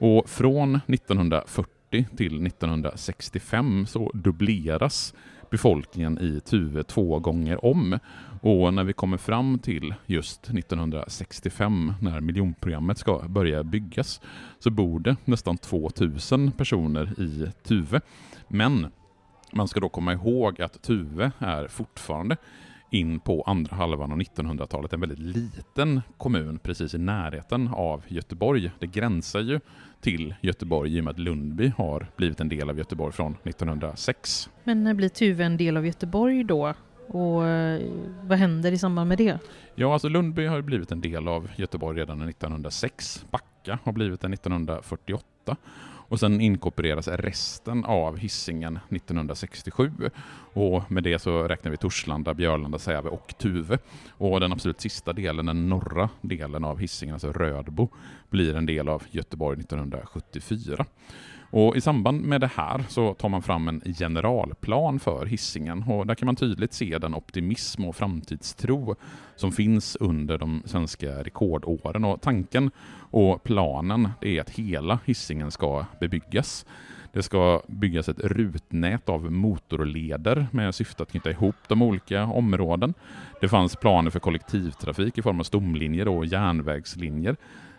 Och 0.00 0.28
från 0.28 0.80
1940 0.86 2.06
till 2.16 2.46
1965 2.46 3.86
så 3.86 4.10
dubbleras 4.14 5.14
befolkningen 5.50 6.18
i 6.18 6.40
Tuve 6.40 6.82
två 6.82 7.18
gånger 7.18 7.64
om. 7.64 7.98
Och 8.40 8.74
när 8.74 8.84
vi 8.84 8.92
kommer 8.92 9.16
fram 9.16 9.58
till 9.58 9.94
just 10.06 10.50
1965 10.50 11.92
när 12.00 12.20
miljonprogrammet 12.20 12.98
ska 12.98 13.18
börja 13.28 13.64
byggas 13.64 14.20
så 14.58 14.70
bor 14.70 15.00
det 15.00 15.16
nästan 15.24 15.58
2000 15.58 16.52
personer 16.52 17.20
i 17.20 17.50
Tuve. 17.62 18.00
Men 18.48 18.86
man 19.52 19.68
ska 19.68 19.80
då 19.80 19.88
komma 19.88 20.12
ihåg 20.12 20.62
att 20.62 20.82
Tuve 20.82 21.32
är 21.38 21.68
fortfarande 21.68 22.36
in 22.90 23.20
på 23.20 23.42
andra 23.42 23.76
halvan 23.76 24.12
av 24.12 24.18
1900-talet 24.18 24.92
en 24.92 25.00
väldigt 25.00 25.18
liten 25.18 26.02
kommun 26.16 26.58
precis 26.58 26.94
i 26.94 26.98
närheten 26.98 27.68
av 27.68 28.02
Göteborg. 28.08 28.70
Det 28.78 28.86
gränsar 28.86 29.40
ju 29.40 29.60
till 30.00 30.34
Göteborg 30.40 30.96
i 30.96 31.00
och 31.00 31.04
med 31.04 31.10
att 31.10 31.18
Lundby 31.18 31.72
har 31.76 32.06
blivit 32.16 32.40
en 32.40 32.48
del 32.48 32.70
av 32.70 32.78
Göteborg 32.78 33.12
från 33.12 33.36
1906. 33.44 34.50
Men 34.64 34.84
när 34.84 34.94
blir 34.94 35.08
Tuve 35.08 35.44
en 35.44 35.56
del 35.56 35.76
av 35.76 35.86
Göteborg 35.86 36.44
då? 36.44 36.74
Och 37.06 37.46
eh, 37.46 37.80
vad 38.22 38.38
händer 38.38 38.72
i 38.72 38.78
samband 38.78 39.08
med 39.08 39.18
det? 39.18 39.38
Ja, 39.74 39.92
alltså 39.92 40.08
Lundby 40.08 40.46
har 40.46 40.62
blivit 40.62 40.92
en 40.92 41.00
del 41.00 41.28
av 41.28 41.48
Göteborg 41.56 42.00
redan 42.00 42.28
1906. 42.28 43.24
Backa 43.30 43.78
har 43.82 43.92
blivit 43.92 44.20
det 44.20 44.28
1948 44.28 45.56
och 46.08 46.20
sen 46.20 46.40
inkorporeras 46.40 47.08
resten 47.08 47.84
av 47.84 48.16
hissingen 48.16 48.78
1967. 48.90 49.90
Och 50.52 50.92
med 50.92 51.02
det 51.02 51.18
så 51.18 51.42
räknar 51.48 51.70
vi 51.70 51.76
Torslanda, 51.76 52.34
Björlanda, 52.34 52.78
Säve 52.78 53.08
och 53.08 53.34
Tuve. 53.38 53.78
Och 54.10 54.40
den 54.40 54.52
absolut 54.52 54.80
sista 54.80 55.12
delen, 55.12 55.46
den 55.46 55.68
norra 55.68 56.08
delen 56.20 56.64
av 56.64 56.78
hissingen, 56.78 57.14
alltså 57.14 57.32
Rödbo, 57.32 57.88
blir 58.30 58.56
en 58.56 58.66
del 58.66 58.88
av 58.88 59.02
Göteborg 59.10 59.60
1974. 59.60 60.86
Och 61.50 61.76
I 61.76 61.80
samband 61.80 62.22
med 62.22 62.40
det 62.40 62.50
här 62.54 62.84
så 62.88 63.14
tar 63.14 63.28
man 63.28 63.42
fram 63.42 63.68
en 63.68 63.80
generalplan 63.98 64.98
för 64.98 65.26
hissingen 65.26 65.82
och 65.82 66.06
där 66.06 66.14
kan 66.14 66.26
man 66.26 66.36
tydligt 66.36 66.72
se 66.72 66.98
den 66.98 67.14
optimism 67.14 67.84
och 67.84 67.96
framtidstro 67.96 68.96
som 69.36 69.52
finns 69.52 69.96
under 69.96 70.38
de 70.38 70.62
svenska 70.64 71.22
rekordåren. 71.22 72.04
Och 72.04 72.20
tanken 72.20 72.70
och 73.10 73.42
planen 73.42 74.08
är 74.20 74.40
att 74.40 74.50
hela 74.50 74.98
hissingen 75.04 75.50
ska 75.50 75.84
bebyggas. 76.00 76.66
Det 77.12 77.22
ska 77.22 77.62
byggas 77.66 78.08
ett 78.08 78.20
rutnät 78.20 79.08
av 79.08 79.32
motorleder 79.32 80.46
med 80.52 80.74
syfte 80.74 81.02
att 81.02 81.10
knyta 81.10 81.30
ihop 81.30 81.56
de 81.68 81.82
olika 81.82 82.24
områden. 82.24 82.94
Det 83.40 83.48
fanns 83.48 83.76
planer 83.76 84.10
för 84.10 84.20
kollektivtrafik 84.20 85.18
i 85.18 85.22
form 85.22 85.40
av 85.40 85.44
stomlinjer 85.44 86.08
och 86.08 86.26
järnvägslinjer 86.26 87.36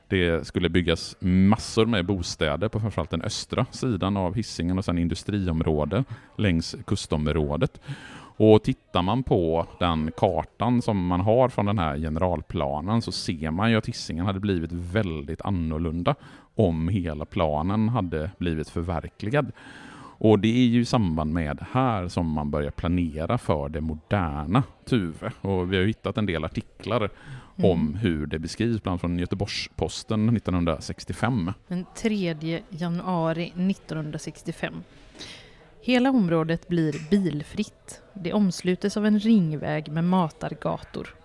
det 0.09 0.47
skulle 0.47 0.69
byggas 0.69 1.15
massor 1.19 1.85
med 1.85 2.05
bostäder 2.05 2.67
på 2.67 2.79
framförallt 2.79 3.09
den 3.09 3.21
östra 3.21 3.65
sidan 3.71 4.17
av 4.17 4.35
hissingen 4.35 4.77
och 4.77 4.85
sen 4.85 4.97
industriområde 4.97 6.03
längs 6.37 6.75
kustområdet. 6.87 7.81
Och 8.41 8.63
tittar 8.63 9.01
man 9.01 9.23
på 9.23 9.67
den 9.79 10.11
kartan 10.17 10.81
som 10.81 11.07
man 11.07 11.21
har 11.21 11.49
från 11.49 11.65
den 11.65 11.79
här 11.79 11.97
generalplanen 11.97 13.01
så 13.01 13.11
ser 13.11 13.51
man 13.51 13.71
ju 13.71 13.77
att 13.77 13.87
hissingen 13.87 14.25
hade 14.25 14.39
blivit 14.39 14.71
väldigt 14.71 15.41
annorlunda 15.41 16.15
om 16.55 16.87
hela 16.87 17.25
planen 17.25 17.89
hade 17.89 18.31
blivit 18.37 18.69
förverkligad. 18.69 19.51
Och 20.21 20.39
det 20.39 20.47
är 20.47 20.67
ju 20.67 20.81
i 20.81 20.85
samband 20.85 21.33
med 21.33 21.57
det 21.57 21.67
här 21.71 22.07
som 22.07 22.27
man 22.27 22.51
börjar 22.51 22.71
planera 22.71 23.37
för 23.37 23.69
det 23.69 23.81
moderna 23.81 24.63
Tuve. 24.85 25.31
Och 25.41 25.73
vi 25.73 25.77
har 25.77 25.83
hittat 25.83 26.17
en 26.17 26.25
del 26.25 26.45
artiklar 26.45 27.09
mm. 27.59 27.71
om 27.71 27.95
hur 27.95 28.27
det 28.27 28.39
beskrivs, 28.39 28.83
bland 28.83 28.91
annat 28.93 29.01
från 29.01 29.19
Göteborgs-Posten 29.19 30.37
1965. 30.37 31.51
Den 31.67 31.85
3 31.95 32.61
januari 32.69 33.43
1965. 33.43 34.83
Hela 35.81 36.09
området 36.09 36.67
blir 36.67 37.09
bilfritt. 37.09 38.01
Det 38.13 38.33
omslutes 38.33 38.97
av 38.97 39.05
en 39.05 39.19
ringväg 39.19 39.91
med 39.91 40.03
matargator. 40.03 41.15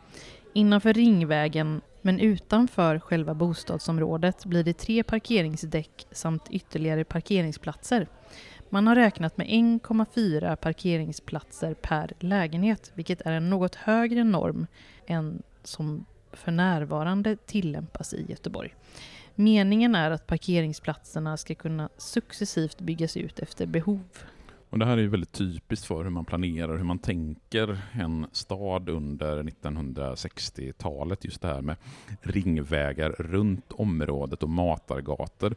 Innanför 0.52 0.92
ringvägen, 0.92 1.80
men 2.02 2.20
utanför 2.20 2.98
själva 2.98 3.34
bostadsområdet, 3.34 4.44
blir 4.44 4.64
det 4.64 4.78
tre 4.78 5.02
parkeringsdäck 5.02 6.06
samt 6.10 6.50
ytterligare 6.50 7.04
parkeringsplatser. 7.04 8.08
Man 8.70 8.86
har 8.86 8.94
räknat 8.94 9.36
med 9.36 9.46
1,4 9.46 10.56
parkeringsplatser 10.56 11.74
per 11.74 12.12
lägenhet, 12.18 12.92
vilket 12.94 13.20
är 13.20 13.32
en 13.32 13.50
något 13.50 13.74
högre 13.74 14.24
norm 14.24 14.66
än 15.06 15.42
som 15.62 16.06
för 16.34 16.52
närvarande 16.52 17.36
tillämpas 17.36 18.14
i 18.14 18.26
Göteborg. 18.28 18.74
Meningen 19.34 19.94
är 19.94 20.10
att 20.10 20.26
parkeringsplatserna 20.26 21.36
ska 21.36 21.54
kunna 21.54 21.88
successivt 21.96 22.80
byggas 22.80 23.16
ut 23.16 23.38
efter 23.38 23.66
behov. 23.66 24.04
Och 24.70 24.78
det 24.78 24.86
här 24.86 24.96
är 24.96 25.02
ju 25.02 25.08
väldigt 25.08 25.32
typiskt 25.32 25.86
för 25.86 26.04
hur 26.04 26.10
man 26.10 26.24
planerar, 26.24 26.76
hur 26.76 26.84
man 26.84 26.98
tänker 26.98 27.78
en 27.92 28.26
stad 28.32 28.88
under 28.88 29.42
1960-talet. 29.42 31.24
Just 31.24 31.42
det 31.42 31.48
här 31.48 31.62
med 31.62 31.76
ringvägar 32.20 33.10
runt 33.10 33.72
området 33.72 34.42
och 34.42 34.48
matargator. 34.48 35.54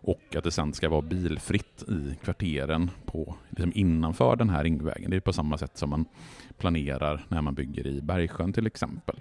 Och 0.00 0.36
att 0.36 0.44
det 0.44 0.50
sen 0.50 0.72
ska 0.72 0.88
vara 0.88 1.02
bilfritt 1.02 1.84
i 1.88 2.16
kvarteren 2.24 2.90
på, 3.04 3.34
liksom 3.50 3.72
innanför 3.74 4.36
den 4.36 4.50
här 4.50 4.64
ringvägen. 4.64 5.10
Det 5.10 5.16
är 5.16 5.20
på 5.20 5.32
samma 5.32 5.58
sätt 5.58 5.78
som 5.78 5.90
man 5.90 6.04
planerar 6.58 7.26
när 7.28 7.42
man 7.42 7.54
bygger 7.54 7.86
i 7.86 8.02
Bergsjön 8.02 8.52
till 8.52 8.66
exempel. 8.66 9.20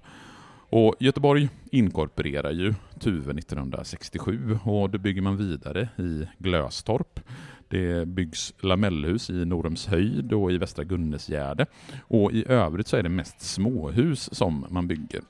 Och 0.70 0.96
Göteborg 1.00 1.50
inkorporerar 1.72 2.52
ju 2.52 2.74
Tuve 3.00 3.32
1967 3.32 4.60
och 4.64 4.90
då 4.90 4.98
bygger 4.98 5.22
man 5.22 5.38
vidare 5.38 5.90
i 5.98 6.28
Glöstorp. 6.38 7.20
Det 7.68 8.08
byggs 8.08 8.54
lamellhus 8.60 9.30
i 9.30 9.46
Norums 9.46 9.88
höjd 9.88 10.34
och 10.34 10.52
i 10.52 10.58
Västra 10.58 10.84
Gunnesgärde. 10.84 11.66
Och 12.08 12.32
i 12.32 12.46
övrigt 12.48 12.88
så 12.88 12.98
är 12.98 13.04
det 13.04 13.10
mest 13.10 13.42
småhus 13.42 14.30
som 14.36 14.66
man 14.70 14.88
bygger. 14.88 15.22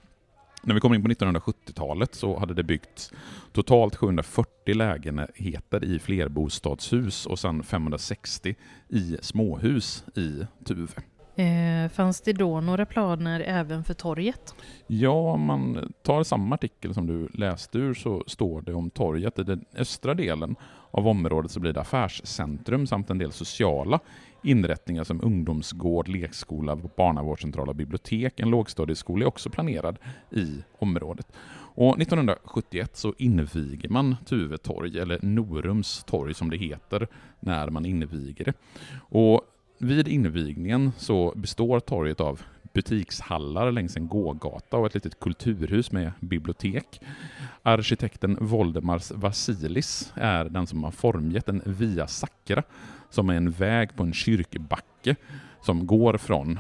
När 0.64 0.74
vi 0.74 0.80
kommer 0.80 0.96
in 0.96 1.04
på 1.04 1.10
1970-talet 1.10 2.16
så 2.16 2.40
hade 2.40 2.54
det 2.54 2.64
byggts 2.64 3.12
totalt 3.52 3.96
740 3.96 4.76
lägenheter 4.76 5.84
i 5.84 6.00
flerbostadshus 6.00 7.26
och 7.26 7.40
sen 7.40 7.64
560 7.64 8.56
i 8.90 9.18
småhus 9.22 10.04
i 10.16 10.46
Tuve. 10.66 11.02
Eh, 11.36 11.90
fanns 11.90 12.22
det 12.22 12.34
då 12.34 12.62
några 12.62 12.86
planer 12.86 13.40
även 13.40 13.84
för 13.84 13.94
torget? 13.94 14.56
Ja, 14.88 15.32
om 15.32 15.42
man 15.42 15.94
tar 16.02 16.24
samma 16.24 16.56
artikel 16.56 16.94
som 16.94 17.08
du 17.08 17.28
läste 17.34 17.78
ur 17.78 17.94
så 17.94 18.24
står 18.28 18.62
det 18.62 18.74
om 18.74 18.90
torget. 18.90 19.40
I 19.40 19.44
den 19.44 19.66
östra 19.78 20.14
delen 20.14 20.56
av 20.92 21.08
området 21.08 21.52
så 21.52 21.60
blir 21.60 21.74
det 21.74 21.82
affärscentrum 21.82 22.88
samt 22.88 23.10
en 23.10 23.18
del 23.18 23.32
sociala 23.32 24.00
inrättningar 24.44 25.04
som 25.04 25.22
ungdomsgård, 25.24 26.08
lekskola, 26.08 26.76
barnavårdscentral 26.76 27.70
och 27.70 27.76
bibliotek. 27.76 28.40
En 28.40 28.50
lågstadieskola 28.50 29.26
är 29.26 29.28
också 29.28 29.50
planerad 29.50 30.00
i 30.32 30.64
området. 30.80 31.28
Och 31.78 32.02
1971 32.02 32.96
så 32.98 33.14
inviger 33.18 33.90
man 33.90 34.16
Tuve 34.26 34.58
torg, 34.58 35.00
eller 35.00 35.20
Norums 35.22 36.04
torg 36.04 36.34
som 36.34 36.50
det 36.50 36.58
heter, 36.58 37.08
när 37.40 37.70
man 37.70 37.86
inviger 37.86 38.46
det. 38.46 38.54
Och 39.00 39.42
vid 39.78 40.08
invigningen 40.08 40.92
så 40.98 41.34
består 41.36 41.80
torget 41.80 42.20
av 42.20 42.42
butikshallar 42.74 43.72
längs 43.72 43.98
en 43.98 44.08
gågata 44.08 44.78
och 44.78 44.86
ett 44.86 44.94
litet 44.94 45.20
kulturhus 45.20 45.92
med 45.92 46.12
bibliotek. 46.20 47.02
Arkitekten 47.64 48.38
Voldemars 48.42 49.12
Vasilis 49.12 50.14
är 50.16 50.46
den 50.46 50.68
som 50.68 50.84
har 50.84 50.92
formgett 50.92 51.50
en 51.50 51.62
Via 51.66 52.08
Sacra, 52.08 52.64
som 53.10 53.30
är 53.30 53.34
en 53.34 53.52
väg 53.52 53.96
på 53.96 54.04
en 54.04 54.14
kyrkbacke 54.14 55.16
som 55.62 55.88
går 55.88 56.18
från 56.18 56.60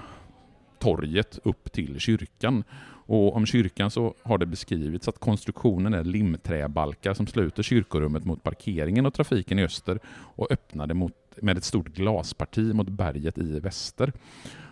torget 0.80 1.39
upp 1.43 1.71
till 1.71 1.99
kyrkan. 1.99 2.63
Och 3.08 3.36
om 3.36 3.45
kyrkan 3.45 3.91
så 3.91 4.13
har 4.23 4.38
det 4.38 4.45
beskrivits 4.45 5.08
att 5.08 5.19
konstruktionen 5.19 5.93
är 5.93 6.04
limträbalkar 6.04 7.13
som 7.13 7.28
sluter 7.28 7.63
kyrkorummet 7.63 8.25
mot 8.25 8.43
parkeringen 8.43 9.06
och 9.06 9.13
trafiken 9.13 9.60
i 9.60 9.63
öster 9.63 9.99
och 10.08 10.51
öppnade 10.51 10.93
mot, 10.93 11.13
med 11.41 11.57
ett 11.57 11.63
stort 11.63 11.87
glasparti 11.87 12.73
mot 12.73 12.89
berget 12.89 13.37
i 13.37 13.59
väster. 13.59 14.13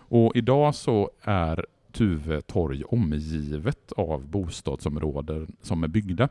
Och 0.08 0.36
idag 0.36 0.74
så 0.74 1.10
är 1.22 1.66
Tuve 1.92 2.40
torg 2.40 2.84
omgivet 2.84 3.92
av 3.92 4.26
bostadsområden 4.28 5.56
som 5.62 5.84
är 5.84 5.88
byggda 5.88 6.28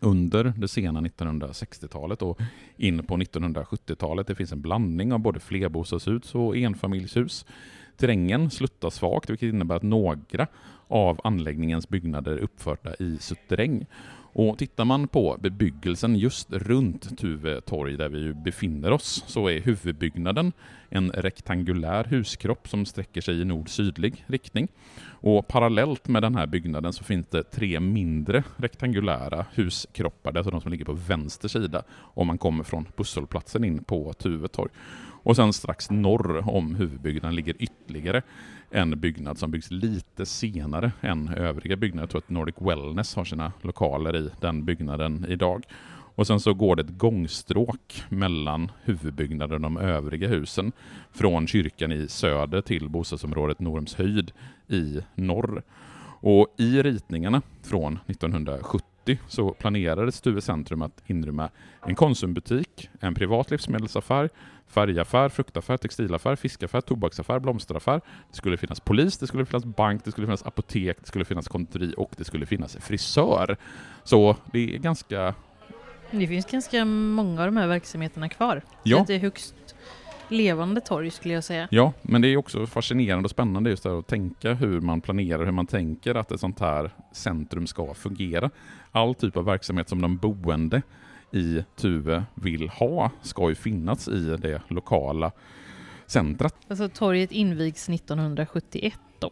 under 0.00 0.52
det 0.56 0.68
sena 0.68 1.00
1960-talet 1.00 2.22
och 2.22 2.40
in 2.76 3.06
på 3.06 3.16
1970-talet. 3.16 4.26
Det 4.26 4.34
finns 4.34 4.52
en 4.52 4.60
blandning 4.60 5.12
av 5.12 5.18
både 5.18 5.40
flerbostadshus 5.40 6.34
och 6.34 6.56
enfamiljshus. 6.56 7.46
Terrängen 7.96 8.50
sluttar 8.50 8.90
svagt, 8.90 9.30
vilket 9.30 9.46
innebär 9.46 9.76
att 9.76 9.82
några 9.82 10.46
av 10.88 11.20
anläggningens 11.24 11.88
byggnader 11.88 12.32
är 12.32 12.38
uppförda 12.38 12.94
i 12.94 13.18
suterräng. 13.20 13.86
Och 14.34 14.58
tittar 14.58 14.84
man 14.84 15.08
på 15.08 15.36
bebyggelsen 15.40 16.16
just 16.16 16.52
runt 16.52 17.18
Tuve 17.18 17.60
torg 17.60 17.96
där 17.96 18.08
vi 18.08 18.34
befinner 18.34 18.90
oss 18.90 19.24
så 19.26 19.48
är 19.48 19.60
huvudbyggnaden 19.60 20.52
en 20.88 21.10
rektangulär 21.10 22.04
huskropp 22.04 22.68
som 22.68 22.86
sträcker 22.86 23.20
sig 23.20 23.40
i 23.40 23.44
nord-sydlig 23.44 24.24
riktning. 24.26 24.68
Och 25.10 25.48
parallellt 25.48 26.08
med 26.08 26.22
den 26.22 26.34
här 26.34 26.46
byggnaden 26.46 26.92
så 26.92 27.04
finns 27.04 27.26
det 27.26 27.42
tre 27.42 27.80
mindre 27.80 28.44
rektangulära 28.56 29.46
huskroppar, 29.54 30.36
alltså 30.36 30.50
de 30.50 30.60
som 30.60 30.70
ligger 30.70 30.84
på 30.84 30.92
vänster 30.92 31.48
sida 31.48 31.82
om 31.90 32.26
man 32.26 32.38
kommer 32.38 32.64
från 32.64 32.88
busshållplatsen 32.96 33.64
in 33.64 33.84
på 33.84 34.12
Tuve 34.12 34.48
torg. 34.48 34.70
Och 35.22 35.36
sen 35.36 35.52
strax 35.52 35.90
norr 35.90 36.48
om 36.48 36.74
huvudbyggnaden 36.74 37.36
ligger 37.36 37.54
ytterligare 37.58 38.22
en 38.70 39.00
byggnad 39.00 39.38
som 39.38 39.50
byggs 39.50 39.70
lite 39.70 40.26
senare 40.26 40.92
än 41.00 41.28
övriga 41.28 41.76
byggnader. 41.76 42.02
Jag 42.02 42.10
tror 42.10 42.20
att 42.20 42.30
Nordic 42.30 42.54
Wellness 42.58 43.14
har 43.16 43.24
sina 43.24 43.52
lokaler 43.62 44.16
i 44.16 44.30
den 44.40 44.64
byggnaden 44.64 45.26
idag. 45.28 45.64
Och 46.14 46.26
sen 46.26 46.40
så 46.40 46.54
går 46.54 46.76
det 46.76 46.82
ett 46.82 46.98
gångstråk 46.98 48.02
mellan 48.08 48.70
huvudbyggnaden 48.82 49.54
och 49.54 49.60
de 49.60 49.76
övriga 49.76 50.28
husen 50.28 50.72
från 51.12 51.46
kyrkan 51.46 51.92
i 51.92 52.08
söder 52.08 52.60
till 52.60 52.88
bostadsområdet 52.88 53.60
Norumshöjd 53.60 54.32
i 54.68 55.00
norr. 55.14 55.62
Och 56.20 56.54
i 56.58 56.82
ritningarna 56.82 57.42
från 57.62 57.98
1970 58.06 58.91
så 59.28 59.50
planerades 59.50 60.16
Stuve 60.16 60.40
centrum 60.40 60.82
att 60.82 61.02
inrymma 61.06 61.50
en 61.86 61.94
Konsumbutik, 61.94 62.90
en 63.00 63.14
privat 63.14 63.50
livsmedelsaffär, 63.50 64.30
färgaffär, 64.66 65.28
fruktaffär, 65.28 65.76
textilaffär, 65.76 66.36
fiskaffär, 66.36 66.80
tobaksaffär, 66.80 67.38
blomsteraffär. 67.38 68.00
Det 68.30 68.36
skulle 68.36 68.56
finnas 68.56 68.80
polis, 68.80 69.18
det 69.18 69.26
skulle 69.26 69.46
finnas 69.46 69.64
bank, 69.64 70.04
det 70.04 70.10
skulle 70.10 70.26
finnas 70.26 70.46
apotek, 70.46 70.96
det 71.00 71.06
skulle 71.06 71.24
finnas 71.24 71.48
konditori 71.48 71.94
och 71.96 72.12
det 72.16 72.24
skulle 72.24 72.46
finnas 72.46 72.76
frisör. 72.80 73.56
Så 74.04 74.36
det 74.52 74.74
är 74.74 74.78
ganska... 74.78 75.34
Det 76.10 76.26
finns 76.26 76.46
ganska 76.46 76.84
många 76.84 77.40
av 77.40 77.46
de 77.46 77.56
här 77.56 77.66
verksamheterna 77.66 78.28
kvar. 78.28 78.62
Ja. 78.82 79.04
Det 79.06 79.14
är 79.14 79.18
högst 79.18 79.54
levande 80.28 80.80
torg 80.80 81.10
skulle 81.10 81.34
jag 81.34 81.44
säga. 81.44 81.68
Ja, 81.70 81.92
men 82.02 82.22
det 82.22 82.28
är 82.28 82.36
också 82.36 82.66
fascinerande 82.66 83.26
och 83.26 83.30
spännande 83.30 83.70
just 83.70 83.86
att 83.86 84.06
tänka 84.06 84.54
hur 84.54 84.80
man 84.80 85.00
planerar, 85.00 85.44
hur 85.44 85.52
man 85.52 85.66
tänker 85.66 86.14
att 86.14 86.32
ett 86.32 86.40
sånt 86.40 86.60
här 86.60 86.90
centrum 87.12 87.66
ska 87.66 87.94
fungera. 87.94 88.50
All 88.92 89.14
typ 89.14 89.36
av 89.36 89.44
verksamhet 89.44 89.88
som 89.88 90.02
de 90.02 90.16
boende 90.16 90.82
i 91.32 91.64
Tuve 91.76 92.24
vill 92.34 92.68
ha 92.68 93.10
ska 93.22 93.48
ju 93.48 93.54
finnas 93.54 94.08
i 94.08 94.36
det 94.36 94.62
lokala 94.68 95.32
centret. 96.06 96.54
Alltså 96.68 96.88
torget 96.88 97.32
invigs 97.32 97.88
1971 97.88 99.00
då. 99.18 99.30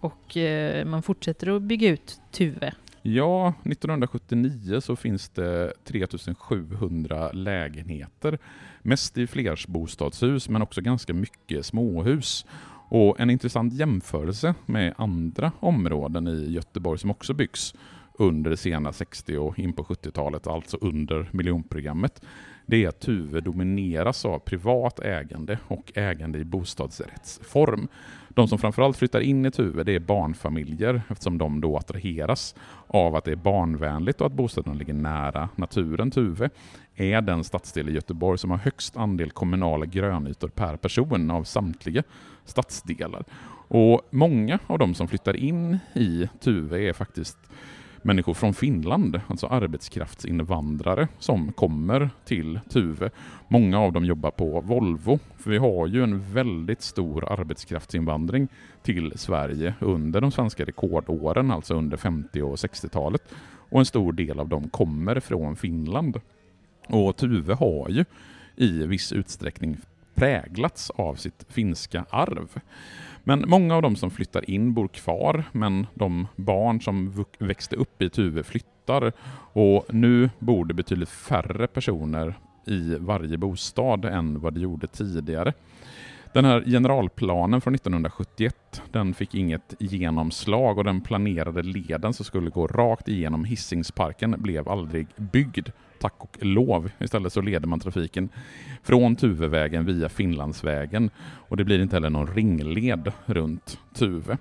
Och 0.00 0.36
eh, 0.36 0.84
man 0.84 1.02
fortsätter 1.02 1.56
att 1.56 1.62
bygga 1.62 1.88
ut 1.88 2.20
Tuve. 2.30 2.74
Ja, 3.06 3.48
1979 3.64 4.80
så 4.80 4.96
finns 4.96 5.28
det 5.28 5.72
3700 5.84 7.32
lägenheter. 7.32 8.38
Mest 8.82 9.18
i 9.18 9.26
flerbostadshus 9.26 10.48
men 10.48 10.62
också 10.62 10.80
ganska 10.80 11.14
mycket 11.14 11.66
småhus. 11.66 12.46
Och 12.88 13.20
en 13.20 13.30
intressant 13.30 13.74
jämförelse 13.74 14.54
med 14.66 14.94
andra 14.96 15.52
områden 15.60 16.28
i 16.28 16.52
Göteborg 16.52 16.98
som 16.98 17.10
också 17.10 17.34
byggs 17.34 17.74
under 18.18 18.50
det 18.50 18.56
sena 18.56 18.92
60 18.92 19.36
och 19.36 19.58
in 19.58 19.72
på 19.72 19.84
70-talet, 19.84 20.46
alltså 20.46 20.78
under 20.80 21.28
miljonprogrammet, 21.32 22.22
det 22.66 22.84
är 22.84 22.88
att 22.88 23.00
Tuve 23.00 23.40
domineras 23.40 24.24
av 24.24 24.38
privat 24.38 25.00
ägande 25.00 25.58
och 25.68 25.92
ägande 25.94 26.38
i 26.38 26.44
bostadsrättsform. 26.44 27.88
De 28.28 28.48
som 28.48 28.58
framförallt 28.58 28.96
flyttar 28.96 29.20
in 29.20 29.46
i 29.46 29.50
Tuve 29.50 29.84
det 29.84 29.94
är 29.94 30.00
barnfamiljer 30.00 31.02
eftersom 31.08 31.38
de 31.38 31.60
då 31.60 31.76
attraheras 31.76 32.54
av 32.86 33.16
att 33.16 33.24
det 33.24 33.32
är 33.32 33.36
barnvänligt 33.36 34.20
och 34.20 34.26
att 34.26 34.32
bostäderna 34.32 34.74
ligger 34.74 34.94
nära 34.94 35.48
naturen. 35.56 36.10
Tuve 36.10 36.50
är 36.94 37.20
den 37.20 37.44
stadsdel 37.44 37.88
i 37.88 37.92
Göteborg 37.92 38.38
som 38.38 38.50
har 38.50 38.58
högst 38.58 38.96
andel 38.96 39.30
kommunala 39.30 39.86
grönytor 39.86 40.48
per 40.48 40.76
person 40.76 41.30
av 41.30 41.44
samtliga 41.44 42.02
stadsdelar. 42.44 43.24
Och 43.68 44.00
Många 44.10 44.58
av 44.66 44.78
de 44.78 44.94
som 44.94 45.08
flyttar 45.08 45.36
in 45.36 45.78
i 45.94 46.28
Tuve 46.40 46.88
är 46.88 46.92
faktiskt 46.92 47.38
människor 48.04 48.34
från 48.34 48.54
Finland, 48.54 49.20
alltså 49.26 49.46
arbetskraftsinvandrare 49.46 51.08
som 51.18 51.52
kommer 51.52 52.10
till 52.24 52.60
Tuve. 52.68 53.10
Många 53.48 53.80
av 53.80 53.92
dem 53.92 54.04
jobbar 54.04 54.30
på 54.30 54.60
Volvo, 54.60 55.18
för 55.38 55.50
vi 55.50 55.58
har 55.58 55.86
ju 55.86 56.02
en 56.02 56.32
väldigt 56.32 56.82
stor 56.82 57.32
arbetskraftsinvandring 57.32 58.48
till 58.82 59.12
Sverige 59.16 59.74
under 59.80 60.20
de 60.20 60.32
svenska 60.32 60.64
rekordåren, 60.64 61.50
alltså 61.50 61.74
under 61.74 61.96
50 61.96 62.42
och 62.42 62.56
60-talet. 62.56 63.22
Och 63.70 63.78
en 63.78 63.86
stor 63.86 64.12
del 64.12 64.40
av 64.40 64.48
dem 64.48 64.68
kommer 64.68 65.20
från 65.20 65.56
Finland. 65.56 66.20
Och 66.88 67.16
Tuve 67.16 67.54
har 67.54 67.88
ju 67.88 68.04
i 68.56 68.86
viss 68.86 69.12
utsträckning 69.12 69.76
präglats 70.14 70.90
av 70.90 71.14
sitt 71.14 71.46
finska 71.48 72.04
arv. 72.10 72.48
Men 73.24 73.44
många 73.48 73.76
av 73.76 73.82
de 73.82 73.96
som 73.96 74.10
flyttar 74.10 74.50
in 74.50 74.74
bor 74.74 74.88
kvar, 74.88 75.44
men 75.52 75.86
de 75.94 76.26
barn 76.36 76.80
som 76.80 77.24
växte 77.38 77.76
upp 77.76 78.02
i 78.02 78.10
Tuve 78.10 78.42
flyttar 78.42 79.12
och 79.52 79.94
nu 79.94 80.30
bor 80.38 80.64
det 80.64 80.74
betydligt 80.74 81.08
färre 81.08 81.66
personer 81.66 82.34
i 82.66 82.96
varje 83.00 83.36
bostad 83.36 84.04
än 84.04 84.40
vad 84.40 84.54
det 84.54 84.60
gjorde 84.60 84.86
tidigare. 84.86 85.52
Den 86.34 86.44
här 86.44 86.64
generalplanen 86.66 87.60
från 87.60 87.74
1971 87.74 88.82
den 88.92 89.14
fick 89.14 89.34
inget 89.34 89.74
genomslag 89.78 90.78
och 90.78 90.84
den 90.84 91.00
planerade 91.00 91.62
leden 91.62 92.12
som 92.12 92.24
skulle 92.24 92.50
gå 92.50 92.66
rakt 92.66 93.08
igenom 93.08 93.44
Hisingsparken 93.44 94.34
blev 94.38 94.68
aldrig 94.68 95.06
byggd 95.16 95.68
tack 96.00 96.14
och 96.18 96.36
lov. 96.40 96.90
Istället 96.98 97.32
så 97.32 97.40
leder 97.40 97.66
man 97.66 97.80
trafiken 97.80 98.28
från 98.82 99.16
Tuvevägen 99.16 99.84
via 99.84 100.08
Finlandsvägen 100.08 101.10
och 101.48 101.56
det 101.56 101.64
blir 101.64 101.82
inte 101.82 101.96
heller 101.96 102.10
någon 102.10 102.34
ringled 102.34 103.12
runt 103.26 103.78
Tuve. 103.94 104.38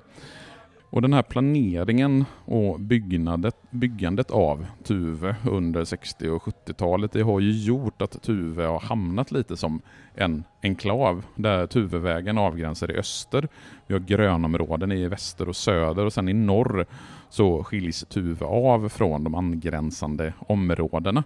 Och 0.93 1.01
den 1.01 1.13
här 1.13 1.21
planeringen 1.21 2.25
och 2.45 2.79
byggandet, 2.79 3.55
byggandet 3.69 4.31
av 4.31 4.65
Tuve 4.83 5.35
under 5.49 5.83
60 5.83 6.29
och 6.29 6.43
70-talet 6.43 7.11
det 7.11 7.21
har 7.21 7.39
ju 7.39 7.51
gjort 7.51 8.01
att 8.01 8.21
Tuve 8.21 8.65
har 8.65 8.79
hamnat 8.79 9.31
lite 9.31 9.57
som 9.57 9.81
en 10.15 10.43
enklav 10.63 11.25
där 11.35 11.67
Tuvevägen 11.67 12.37
avgränsar 12.37 12.91
i 12.91 12.97
öster. 12.97 13.47
Vi 13.87 13.93
har 13.93 14.01
grönområden 14.01 14.91
i 14.91 15.07
väster 15.07 15.49
och 15.49 15.55
söder 15.55 16.05
och 16.05 16.13
sen 16.13 16.29
i 16.29 16.33
norr 16.33 16.85
så 17.29 17.63
skiljs 17.63 18.05
Tuve 18.09 18.45
av 18.45 18.89
från 18.89 19.23
de 19.23 19.35
angränsande 19.35 20.33
områdena. 20.39 21.23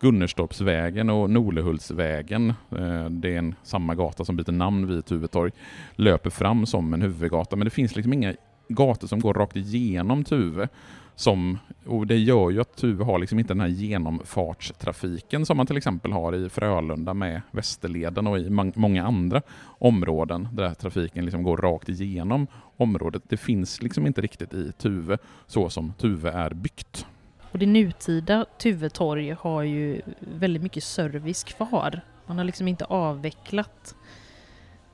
Gunnerstorpsvägen 0.00 1.10
och 1.10 1.30
Nolehultsvägen, 1.30 2.48
eh, 2.70 3.04
det 3.10 3.34
är 3.34 3.38
en, 3.38 3.54
samma 3.62 3.94
gata 3.94 4.24
som 4.24 4.36
byter 4.36 4.52
namn 4.52 4.86
vid 4.86 5.04
Tuvetorg, 5.04 5.52
löper 5.96 6.30
fram 6.30 6.66
som 6.66 6.94
en 6.94 7.02
huvudgata 7.02 7.56
men 7.56 7.64
det 7.64 7.70
finns 7.70 7.96
liksom 7.96 8.12
inga 8.12 8.34
gator 8.68 9.06
som 9.06 9.20
går 9.20 9.34
rakt 9.34 9.56
igenom 9.56 10.24
Tuve. 10.24 10.68
Som, 11.16 11.58
och 11.86 12.06
det 12.06 12.16
gör 12.16 12.50
ju 12.50 12.60
att 12.60 12.76
Tuve 12.76 13.04
har 13.04 13.18
liksom 13.18 13.38
inte 13.38 13.54
den 13.54 13.60
här 13.60 13.68
genomfartstrafiken 13.68 15.46
som 15.46 15.56
man 15.56 15.66
till 15.66 15.76
exempel 15.76 16.12
har 16.12 16.34
i 16.34 16.48
Frölunda 16.48 17.14
med 17.14 17.40
Västerleden 17.50 18.26
och 18.26 18.38
i 18.38 18.50
många 18.74 19.04
andra 19.04 19.42
områden 19.66 20.48
där 20.52 20.74
trafiken 20.74 21.24
liksom 21.24 21.42
går 21.42 21.56
rakt 21.56 21.88
igenom 21.88 22.46
området. 22.76 23.22
Det 23.28 23.36
finns 23.36 23.82
liksom 23.82 24.06
inte 24.06 24.20
riktigt 24.20 24.54
i 24.54 24.72
Tuve 24.72 25.18
så 25.46 25.70
som 25.70 25.92
Tuve 25.92 26.30
är 26.30 26.50
byggt. 26.50 27.06
Och 27.52 27.58
det 27.58 27.66
nutida 27.66 28.46
Tuve 28.58 28.90
torg 28.90 29.36
har 29.40 29.62
ju 29.62 30.00
väldigt 30.18 30.62
mycket 30.62 30.84
service 30.84 31.44
kvar. 31.44 32.00
Man 32.26 32.38
har 32.38 32.44
liksom 32.44 32.68
inte 32.68 32.84
avvecklat 32.84 33.94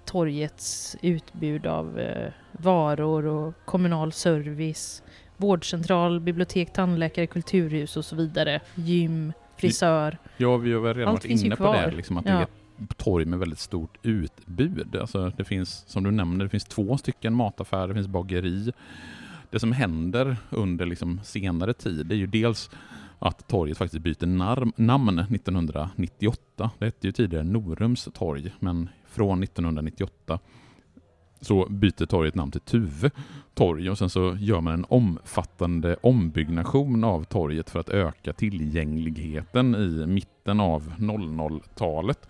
torgets 0.05 0.97
utbud 1.03 1.67
av 1.67 1.99
eh, 1.99 2.33
varor 2.53 3.27
och 3.27 3.55
kommunal 3.65 4.13
service, 4.13 5.03
vårdcentral, 5.37 6.21
bibliotek, 6.21 6.73
tandläkare, 6.73 7.27
kulturhus 7.27 7.97
och 7.97 8.05
så 8.05 8.17
vidare, 8.17 8.61
gym, 8.75 9.33
frisör. 9.57 10.19
Ja, 10.37 10.57
vi 10.57 10.73
har 10.73 10.95
redan 10.95 11.09
Allt 11.15 11.25
varit 11.25 11.43
inne 11.43 11.57
på 11.57 11.73
det, 11.73 11.91
liksom 11.91 12.17
att 12.17 12.27
ja. 12.27 12.33
det 12.33 12.39
är 12.39 12.47
ett 12.83 12.97
torg 12.97 13.25
med 13.25 13.39
väldigt 13.39 13.59
stort 13.59 13.99
utbud. 14.03 14.97
Alltså 14.97 15.33
det 15.37 15.45
finns, 15.45 15.85
som 15.87 16.05
du 16.05 16.11
nämnde, 16.11 16.45
det 16.45 16.49
finns 16.49 16.65
två 16.65 16.99
stycken 16.99 17.35
mataffärer, 17.35 17.89
det 17.89 17.95
finns 17.95 18.09
bageri. 18.09 18.73
Det 19.51 19.61
som 19.61 19.73
händer 19.73 20.37
under 20.51 20.87
liksom 20.87 21.21
senare 21.25 21.73
tid 21.73 22.13
är 22.13 22.17
ju 22.17 22.27
dels 22.27 22.71
att 23.21 23.49
torget 23.49 23.79
faktiskt 23.79 24.03
byter 24.03 24.27
namn 24.81 25.19
1998. 25.19 26.71
Det 26.79 26.85
hette 26.85 27.07
ju 27.07 27.13
tidigare 27.13 27.45
Norums 27.45 28.09
torg, 28.15 28.53
men 28.59 28.89
från 29.07 29.43
1998 29.43 30.39
så 31.41 31.67
byter 31.71 32.07
torget 32.07 32.35
namn 32.35 32.51
till 32.51 32.61
Tuve 32.61 33.11
torg 33.55 33.91
och 33.91 33.99
sen 33.99 34.11
så 34.11 34.37
gör 34.41 34.61
man 34.61 34.75
en 34.75 34.87
omfattande 34.89 35.97
ombyggnation 36.03 37.05
av 37.05 37.25
torget 37.25 37.71
för 37.71 37.81
att 37.81 37.89
öka 37.89 38.33
tillgängligheten 38.33 39.75
i 39.75 40.07
mitten 40.07 40.61
av 40.61 40.93
00-talet. 40.99 42.29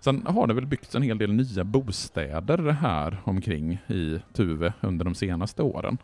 Sen 0.00 0.26
har 0.26 0.46
det 0.46 0.54
väl 0.54 0.66
byggts 0.66 0.94
en 0.94 1.02
hel 1.02 1.18
del 1.18 1.32
nya 1.32 1.64
bostäder 1.64 2.58
här 2.58 3.20
omkring 3.24 3.72
i 3.72 4.18
Tuve 4.32 4.72
under 4.80 5.04
de 5.04 5.14
senaste 5.14 5.62
åren. 5.62 5.98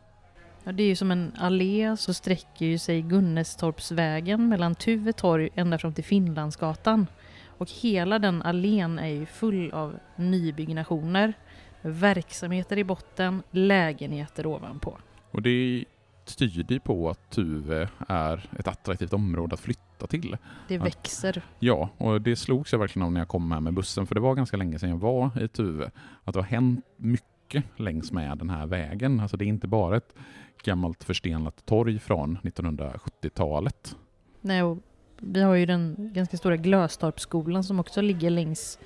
Ja, 0.68 0.72
det 0.72 0.82
är 0.82 0.86
ju 0.86 0.96
som 0.96 1.10
en 1.10 1.32
allé 1.38 1.96
så 1.96 2.14
sträcker 2.14 2.66
ju 2.66 2.78
sig 2.78 3.02
Gunnestorpsvägen 3.02 4.48
mellan 4.48 4.74
Tuve 4.74 5.12
torg 5.12 5.48
ända 5.54 5.78
fram 5.78 5.92
till 5.92 6.04
Finlandsgatan. 6.04 7.06
Och 7.46 7.70
hela 7.70 8.18
den 8.18 8.42
allén 8.42 8.98
är 8.98 9.06
ju 9.06 9.26
full 9.26 9.72
av 9.72 9.98
nybyggnationer, 10.16 11.32
verksamheter 11.82 12.78
i 12.78 12.84
botten, 12.84 13.42
lägenheter 13.50 14.46
ovanpå. 14.46 14.98
Och 15.30 15.42
det 15.42 15.84
tyder 16.38 16.78
på 16.78 17.10
att 17.10 17.30
Tuve 17.30 17.88
är 18.08 18.50
ett 18.58 18.68
attraktivt 18.68 19.12
område 19.12 19.54
att 19.54 19.60
flytta 19.60 20.06
till. 20.06 20.36
Det 20.68 20.78
växer. 20.78 21.42
ja, 21.58 21.90
och 21.96 22.20
det 22.20 22.36
slogs 22.36 22.72
jag 22.72 22.78
verkligen 22.78 23.06
av 23.06 23.12
när 23.12 23.20
jag 23.20 23.28
kom 23.28 23.52
här 23.52 23.60
med 23.60 23.74
bussen, 23.74 24.06
för 24.06 24.14
det 24.14 24.20
var 24.20 24.34
ganska 24.34 24.56
länge 24.56 24.78
sedan 24.78 24.90
jag 24.90 25.00
var 25.00 25.42
i 25.42 25.48
Tuve. 25.48 25.90
Att 26.24 26.34
det 26.34 26.40
har 26.40 26.46
hänt 26.46 26.84
mycket 26.96 27.64
längs 27.76 28.12
med 28.12 28.38
den 28.38 28.50
här 28.50 28.66
vägen. 28.66 29.20
Alltså 29.20 29.36
det 29.36 29.44
är 29.44 29.46
inte 29.46 29.66
bara 29.66 29.96
ett 29.96 30.14
gammalt 30.62 31.04
förstenat 31.04 31.66
torg 31.66 31.98
från 31.98 32.38
1970-talet. 32.38 33.96
Nej, 34.40 34.62
och 34.62 34.78
vi 35.20 35.42
har 35.42 35.54
ju 35.54 35.66
den 35.66 36.10
ganska 36.14 36.36
stora 36.36 36.56
Glöstorpsskolan 36.56 37.64
som 37.64 37.80
också 37.80 38.00
ligger 38.00 38.30
längs 38.30 38.78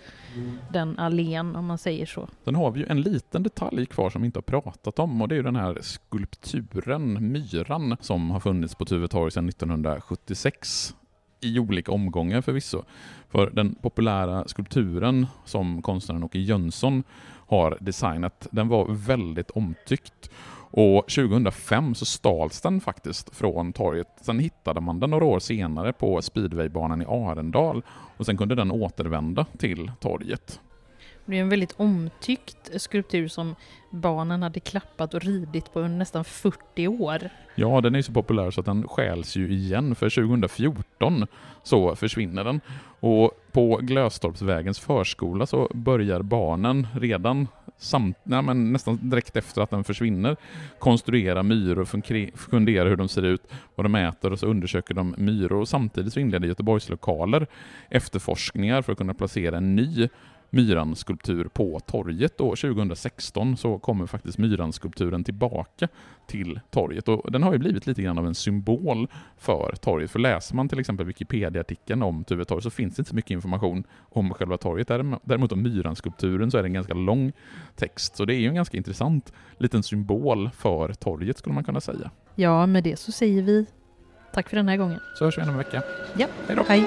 den 0.73 0.99
allén 0.99 1.57
om 1.57 1.67
man 1.67 1.79
säger 1.79 2.07
så. 2.07 2.29
Sen 2.45 2.55
har 2.55 2.71
vi 2.71 2.81
ju 2.81 2.87
en 2.87 3.01
liten 3.01 3.43
detalj 3.43 3.87
kvar 3.87 4.11
som 4.11 4.23
vi 4.23 4.27
inte 4.27 4.37
har 4.37 4.43
pratat 4.43 4.99
om 4.99 5.23
och 5.23 5.29
det 5.29 5.35
är 5.35 5.37
ju 5.37 5.43
den 5.43 5.57
här 5.57 5.79
skulpturen, 5.81 7.33
myran, 7.33 7.97
som 8.01 8.31
har 8.31 8.41
funnits 8.41 8.75
på 8.75 8.85
Tuvetorg 8.85 9.31
sedan 9.31 9.49
1976 9.49 10.95
i 11.41 11.59
olika 11.59 11.93
omgångar 11.93 12.41
förvisso. 12.41 12.83
För 13.29 13.51
den 13.51 13.75
populära 13.75 14.49
skulpturen 14.49 15.27
som 15.45 15.83
konstnären 15.83 16.25
Åke 16.25 16.39
Jönsson 16.39 17.03
har 17.47 17.79
designat, 17.81 18.49
den 18.51 18.69
var 18.69 18.87
väldigt 18.89 19.51
omtyckt 19.51 20.31
och 20.73 21.09
2005 21.09 21.95
så 21.95 22.05
stals 22.05 22.61
den 22.61 22.81
faktiskt 22.81 23.37
från 23.37 23.73
torget. 23.73 24.09
Sen 24.21 24.39
hittade 24.39 24.81
man 24.81 25.01
den 25.01 25.11
några 25.11 25.25
år 25.25 25.39
senare 25.39 25.93
på 25.93 26.23
speedwaybanan 26.23 27.03
i 27.03 27.05
Arendal 27.05 27.83
och 28.17 28.27
sen 28.27 28.37
kunde 28.37 28.55
den 28.55 28.71
återvända 28.71 29.47
till 29.59 29.91
torget. 30.01 30.61
Det 31.25 31.37
är 31.37 31.41
en 31.41 31.49
väldigt 31.49 31.75
omtyckt 31.77 32.81
skulptur 32.81 33.29
som 33.29 33.55
barnen 33.91 34.43
hade 34.43 34.61
klappat 34.61 35.15
och 35.15 35.21
ridit 35.21 35.73
på 35.73 35.81
nästan 35.81 36.25
40 36.25 36.89
år. 36.89 37.29
Ja, 37.55 37.81
den 37.81 37.95
är 37.95 38.03
så 38.03 38.13
populär 38.13 38.51
så 38.51 38.61
att 38.61 38.67
den 38.67 38.89
stjäls 38.89 39.37
ju 39.37 39.53
igen, 39.53 39.95
för 39.95 40.11
2014 40.11 41.27
så 41.63 41.97
försvinner 41.97 42.45
den. 42.45 42.61
Och 43.03 43.31
på 43.53 43.77
Glöstorpsvägens 43.83 44.81
förskola 44.81 45.47
så 45.47 45.69
börjar 45.75 46.23
barnen 46.23 46.87
redan 46.95 47.49
samt, 47.77 48.17
nej, 48.23 48.43
men 48.43 48.73
nästan 48.73 48.99
direkt 49.11 49.37
efter 49.37 49.63
att 49.63 49.71
den 49.71 49.85
försvinner 49.85 50.37
konstruera 50.79 51.43
myror, 51.43 51.85
fundera 52.37 52.89
hur 52.89 52.97
de 52.97 53.09
ser 53.09 53.23
ut, 53.23 53.43
vad 53.75 53.85
de 53.85 53.95
äter 53.95 54.33
och 54.33 54.39
så 54.39 54.47
undersöker 54.47 54.95
de 54.95 55.15
myror. 55.19 55.61
Och 55.61 55.69
samtidigt 55.69 56.13
så 56.13 56.21
inleder 56.21 56.49
Göteborgs 56.49 56.89
lokaler 56.89 57.47
efterforskningar 57.91 58.83
för 58.83 58.93
att 58.93 58.99
kunna 58.99 59.15
placera 59.15 59.57
en 59.57 59.77
ny 59.77 60.09
Myranskulptur 60.55 61.45
på 61.45 61.81
torget. 61.81 62.41
Och 62.41 62.59
2016 62.59 63.57
så 63.57 63.79
kommer 63.79 64.07
faktiskt 64.07 64.39
Myranskulpturen 64.39 65.25
tillbaka 65.25 65.89
till 66.27 66.61
torget 66.71 67.09
och 67.09 67.33
den 67.33 67.43
har 67.43 67.53
ju 67.53 67.59
blivit 67.59 67.87
lite 67.87 68.03
grann 68.03 68.19
av 68.19 68.27
en 68.27 68.35
symbol 68.35 69.09
för 69.37 69.75
torget. 69.81 70.11
För 70.11 70.19
läser 70.19 70.55
man 70.55 70.69
till 70.69 70.79
exempel 70.79 71.07
Wikipedia-artikeln 71.07 72.03
om 72.03 72.25
Tuve 72.25 72.45
torg 72.45 72.63
så 72.63 72.71
finns 72.71 72.97
det 72.97 73.01
inte 73.01 73.09
så 73.09 73.17
mycket 73.17 73.31
information 73.31 73.85
om 74.01 74.35
själva 74.35 74.57
torget. 74.57 74.89
Däremot 75.23 75.53
om 75.53 75.63
Myranskulpturen 75.63 76.51
så 76.51 76.59
är 76.59 76.63
det 76.63 76.69
en 76.69 76.73
ganska 76.73 76.95
lång 76.95 77.33
text. 77.77 78.17
Så 78.17 78.25
det 78.25 78.35
är 78.35 78.39
ju 78.39 78.49
en 78.49 78.55
ganska 78.55 78.77
intressant 78.77 79.33
liten 79.59 79.83
symbol 79.83 80.51
för 80.51 80.93
torget 80.93 81.39
skulle 81.39 81.55
man 81.55 81.65
kunna 81.65 81.81
säga. 81.81 82.11
Ja, 82.35 82.67
med 82.67 82.85
det 82.85 82.99
så 82.99 83.13
säger 83.13 83.43
vi 83.43 83.67
tack 84.35 84.49
för 84.49 84.57
den 84.57 84.69
här 84.69 84.77
gången. 84.77 85.01
Så 85.19 85.25
hörs 85.25 85.39
vi 85.39 85.43
om 85.43 85.49
en 85.49 85.59
vecka. 85.59 85.83
Ja, 86.19 86.27
hej 86.47 86.57
då. 86.57 86.65
Hej. 86.69 86.87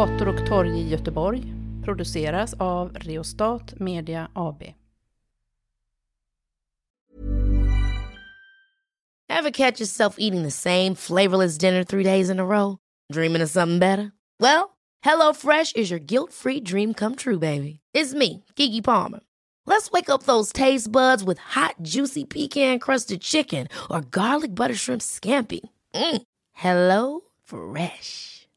Gator 0.00 0.28
och 0.28 0.46
torg 0.46 0.80
i 0.80 0.88
Göteborg 0.88 1.42
produceras 1.84 2.54
av 2.54 2.92
Reostat 2.94 3.80
Media 3.80 4.28
AB. 4.34 4.62
Have 9.28 9.52
catch 9.52 9.80
yourself 9.80 10.14
eating 10.18 10.42
the 10.42 10.50
same 10.50 10.94
flavorless 10.94 11.58
dinner 11.58 11.84
three 11.84 12.04
days 12.04 12.30
in 12.30 12.40
a 12.40 12.44
row? 12.44 12.76
Dreaming 13.12 13.42
of 13.42 13.50
something 13.50 13.78
better? 13.78 14.12
Well, 14.40 14.70
hello 15.00 15.34
fresh 15.34 15.74
is 15.74 15.90
your 15.90 16.00
guilt 16.00 16.32
free 16.32 16.60
dream 16.60 16.94
come 16.94 17.14
true 17.14 17.38
baby. 17.38 17.80
It's 17.92 18.14
me, 18.14 18.44
Gigi 18.56 18.80
Palmer. 18.80 19.20
Let's 19.66 19.90
wake 19.90 20.08
up 20.08 20.22
those 20.22 20.52
taste 20.52 20.90
buds 20.90 21.22
with 21.22 21.38
hot 21.38 21.74
juicy 21.82 22.24
pecan 22.24 22.78
crusted 22.78 23.20
chicken 23.20 23.68
or 23.90 24.00
garlic 24.00 24.54
butter 24.54 24.76
shrimp 24.76 25.02
scampi. 25.02 25.60
Mm. 25.94 26.22
Hello 26.52 27.20
Fresh. 27.44 28.39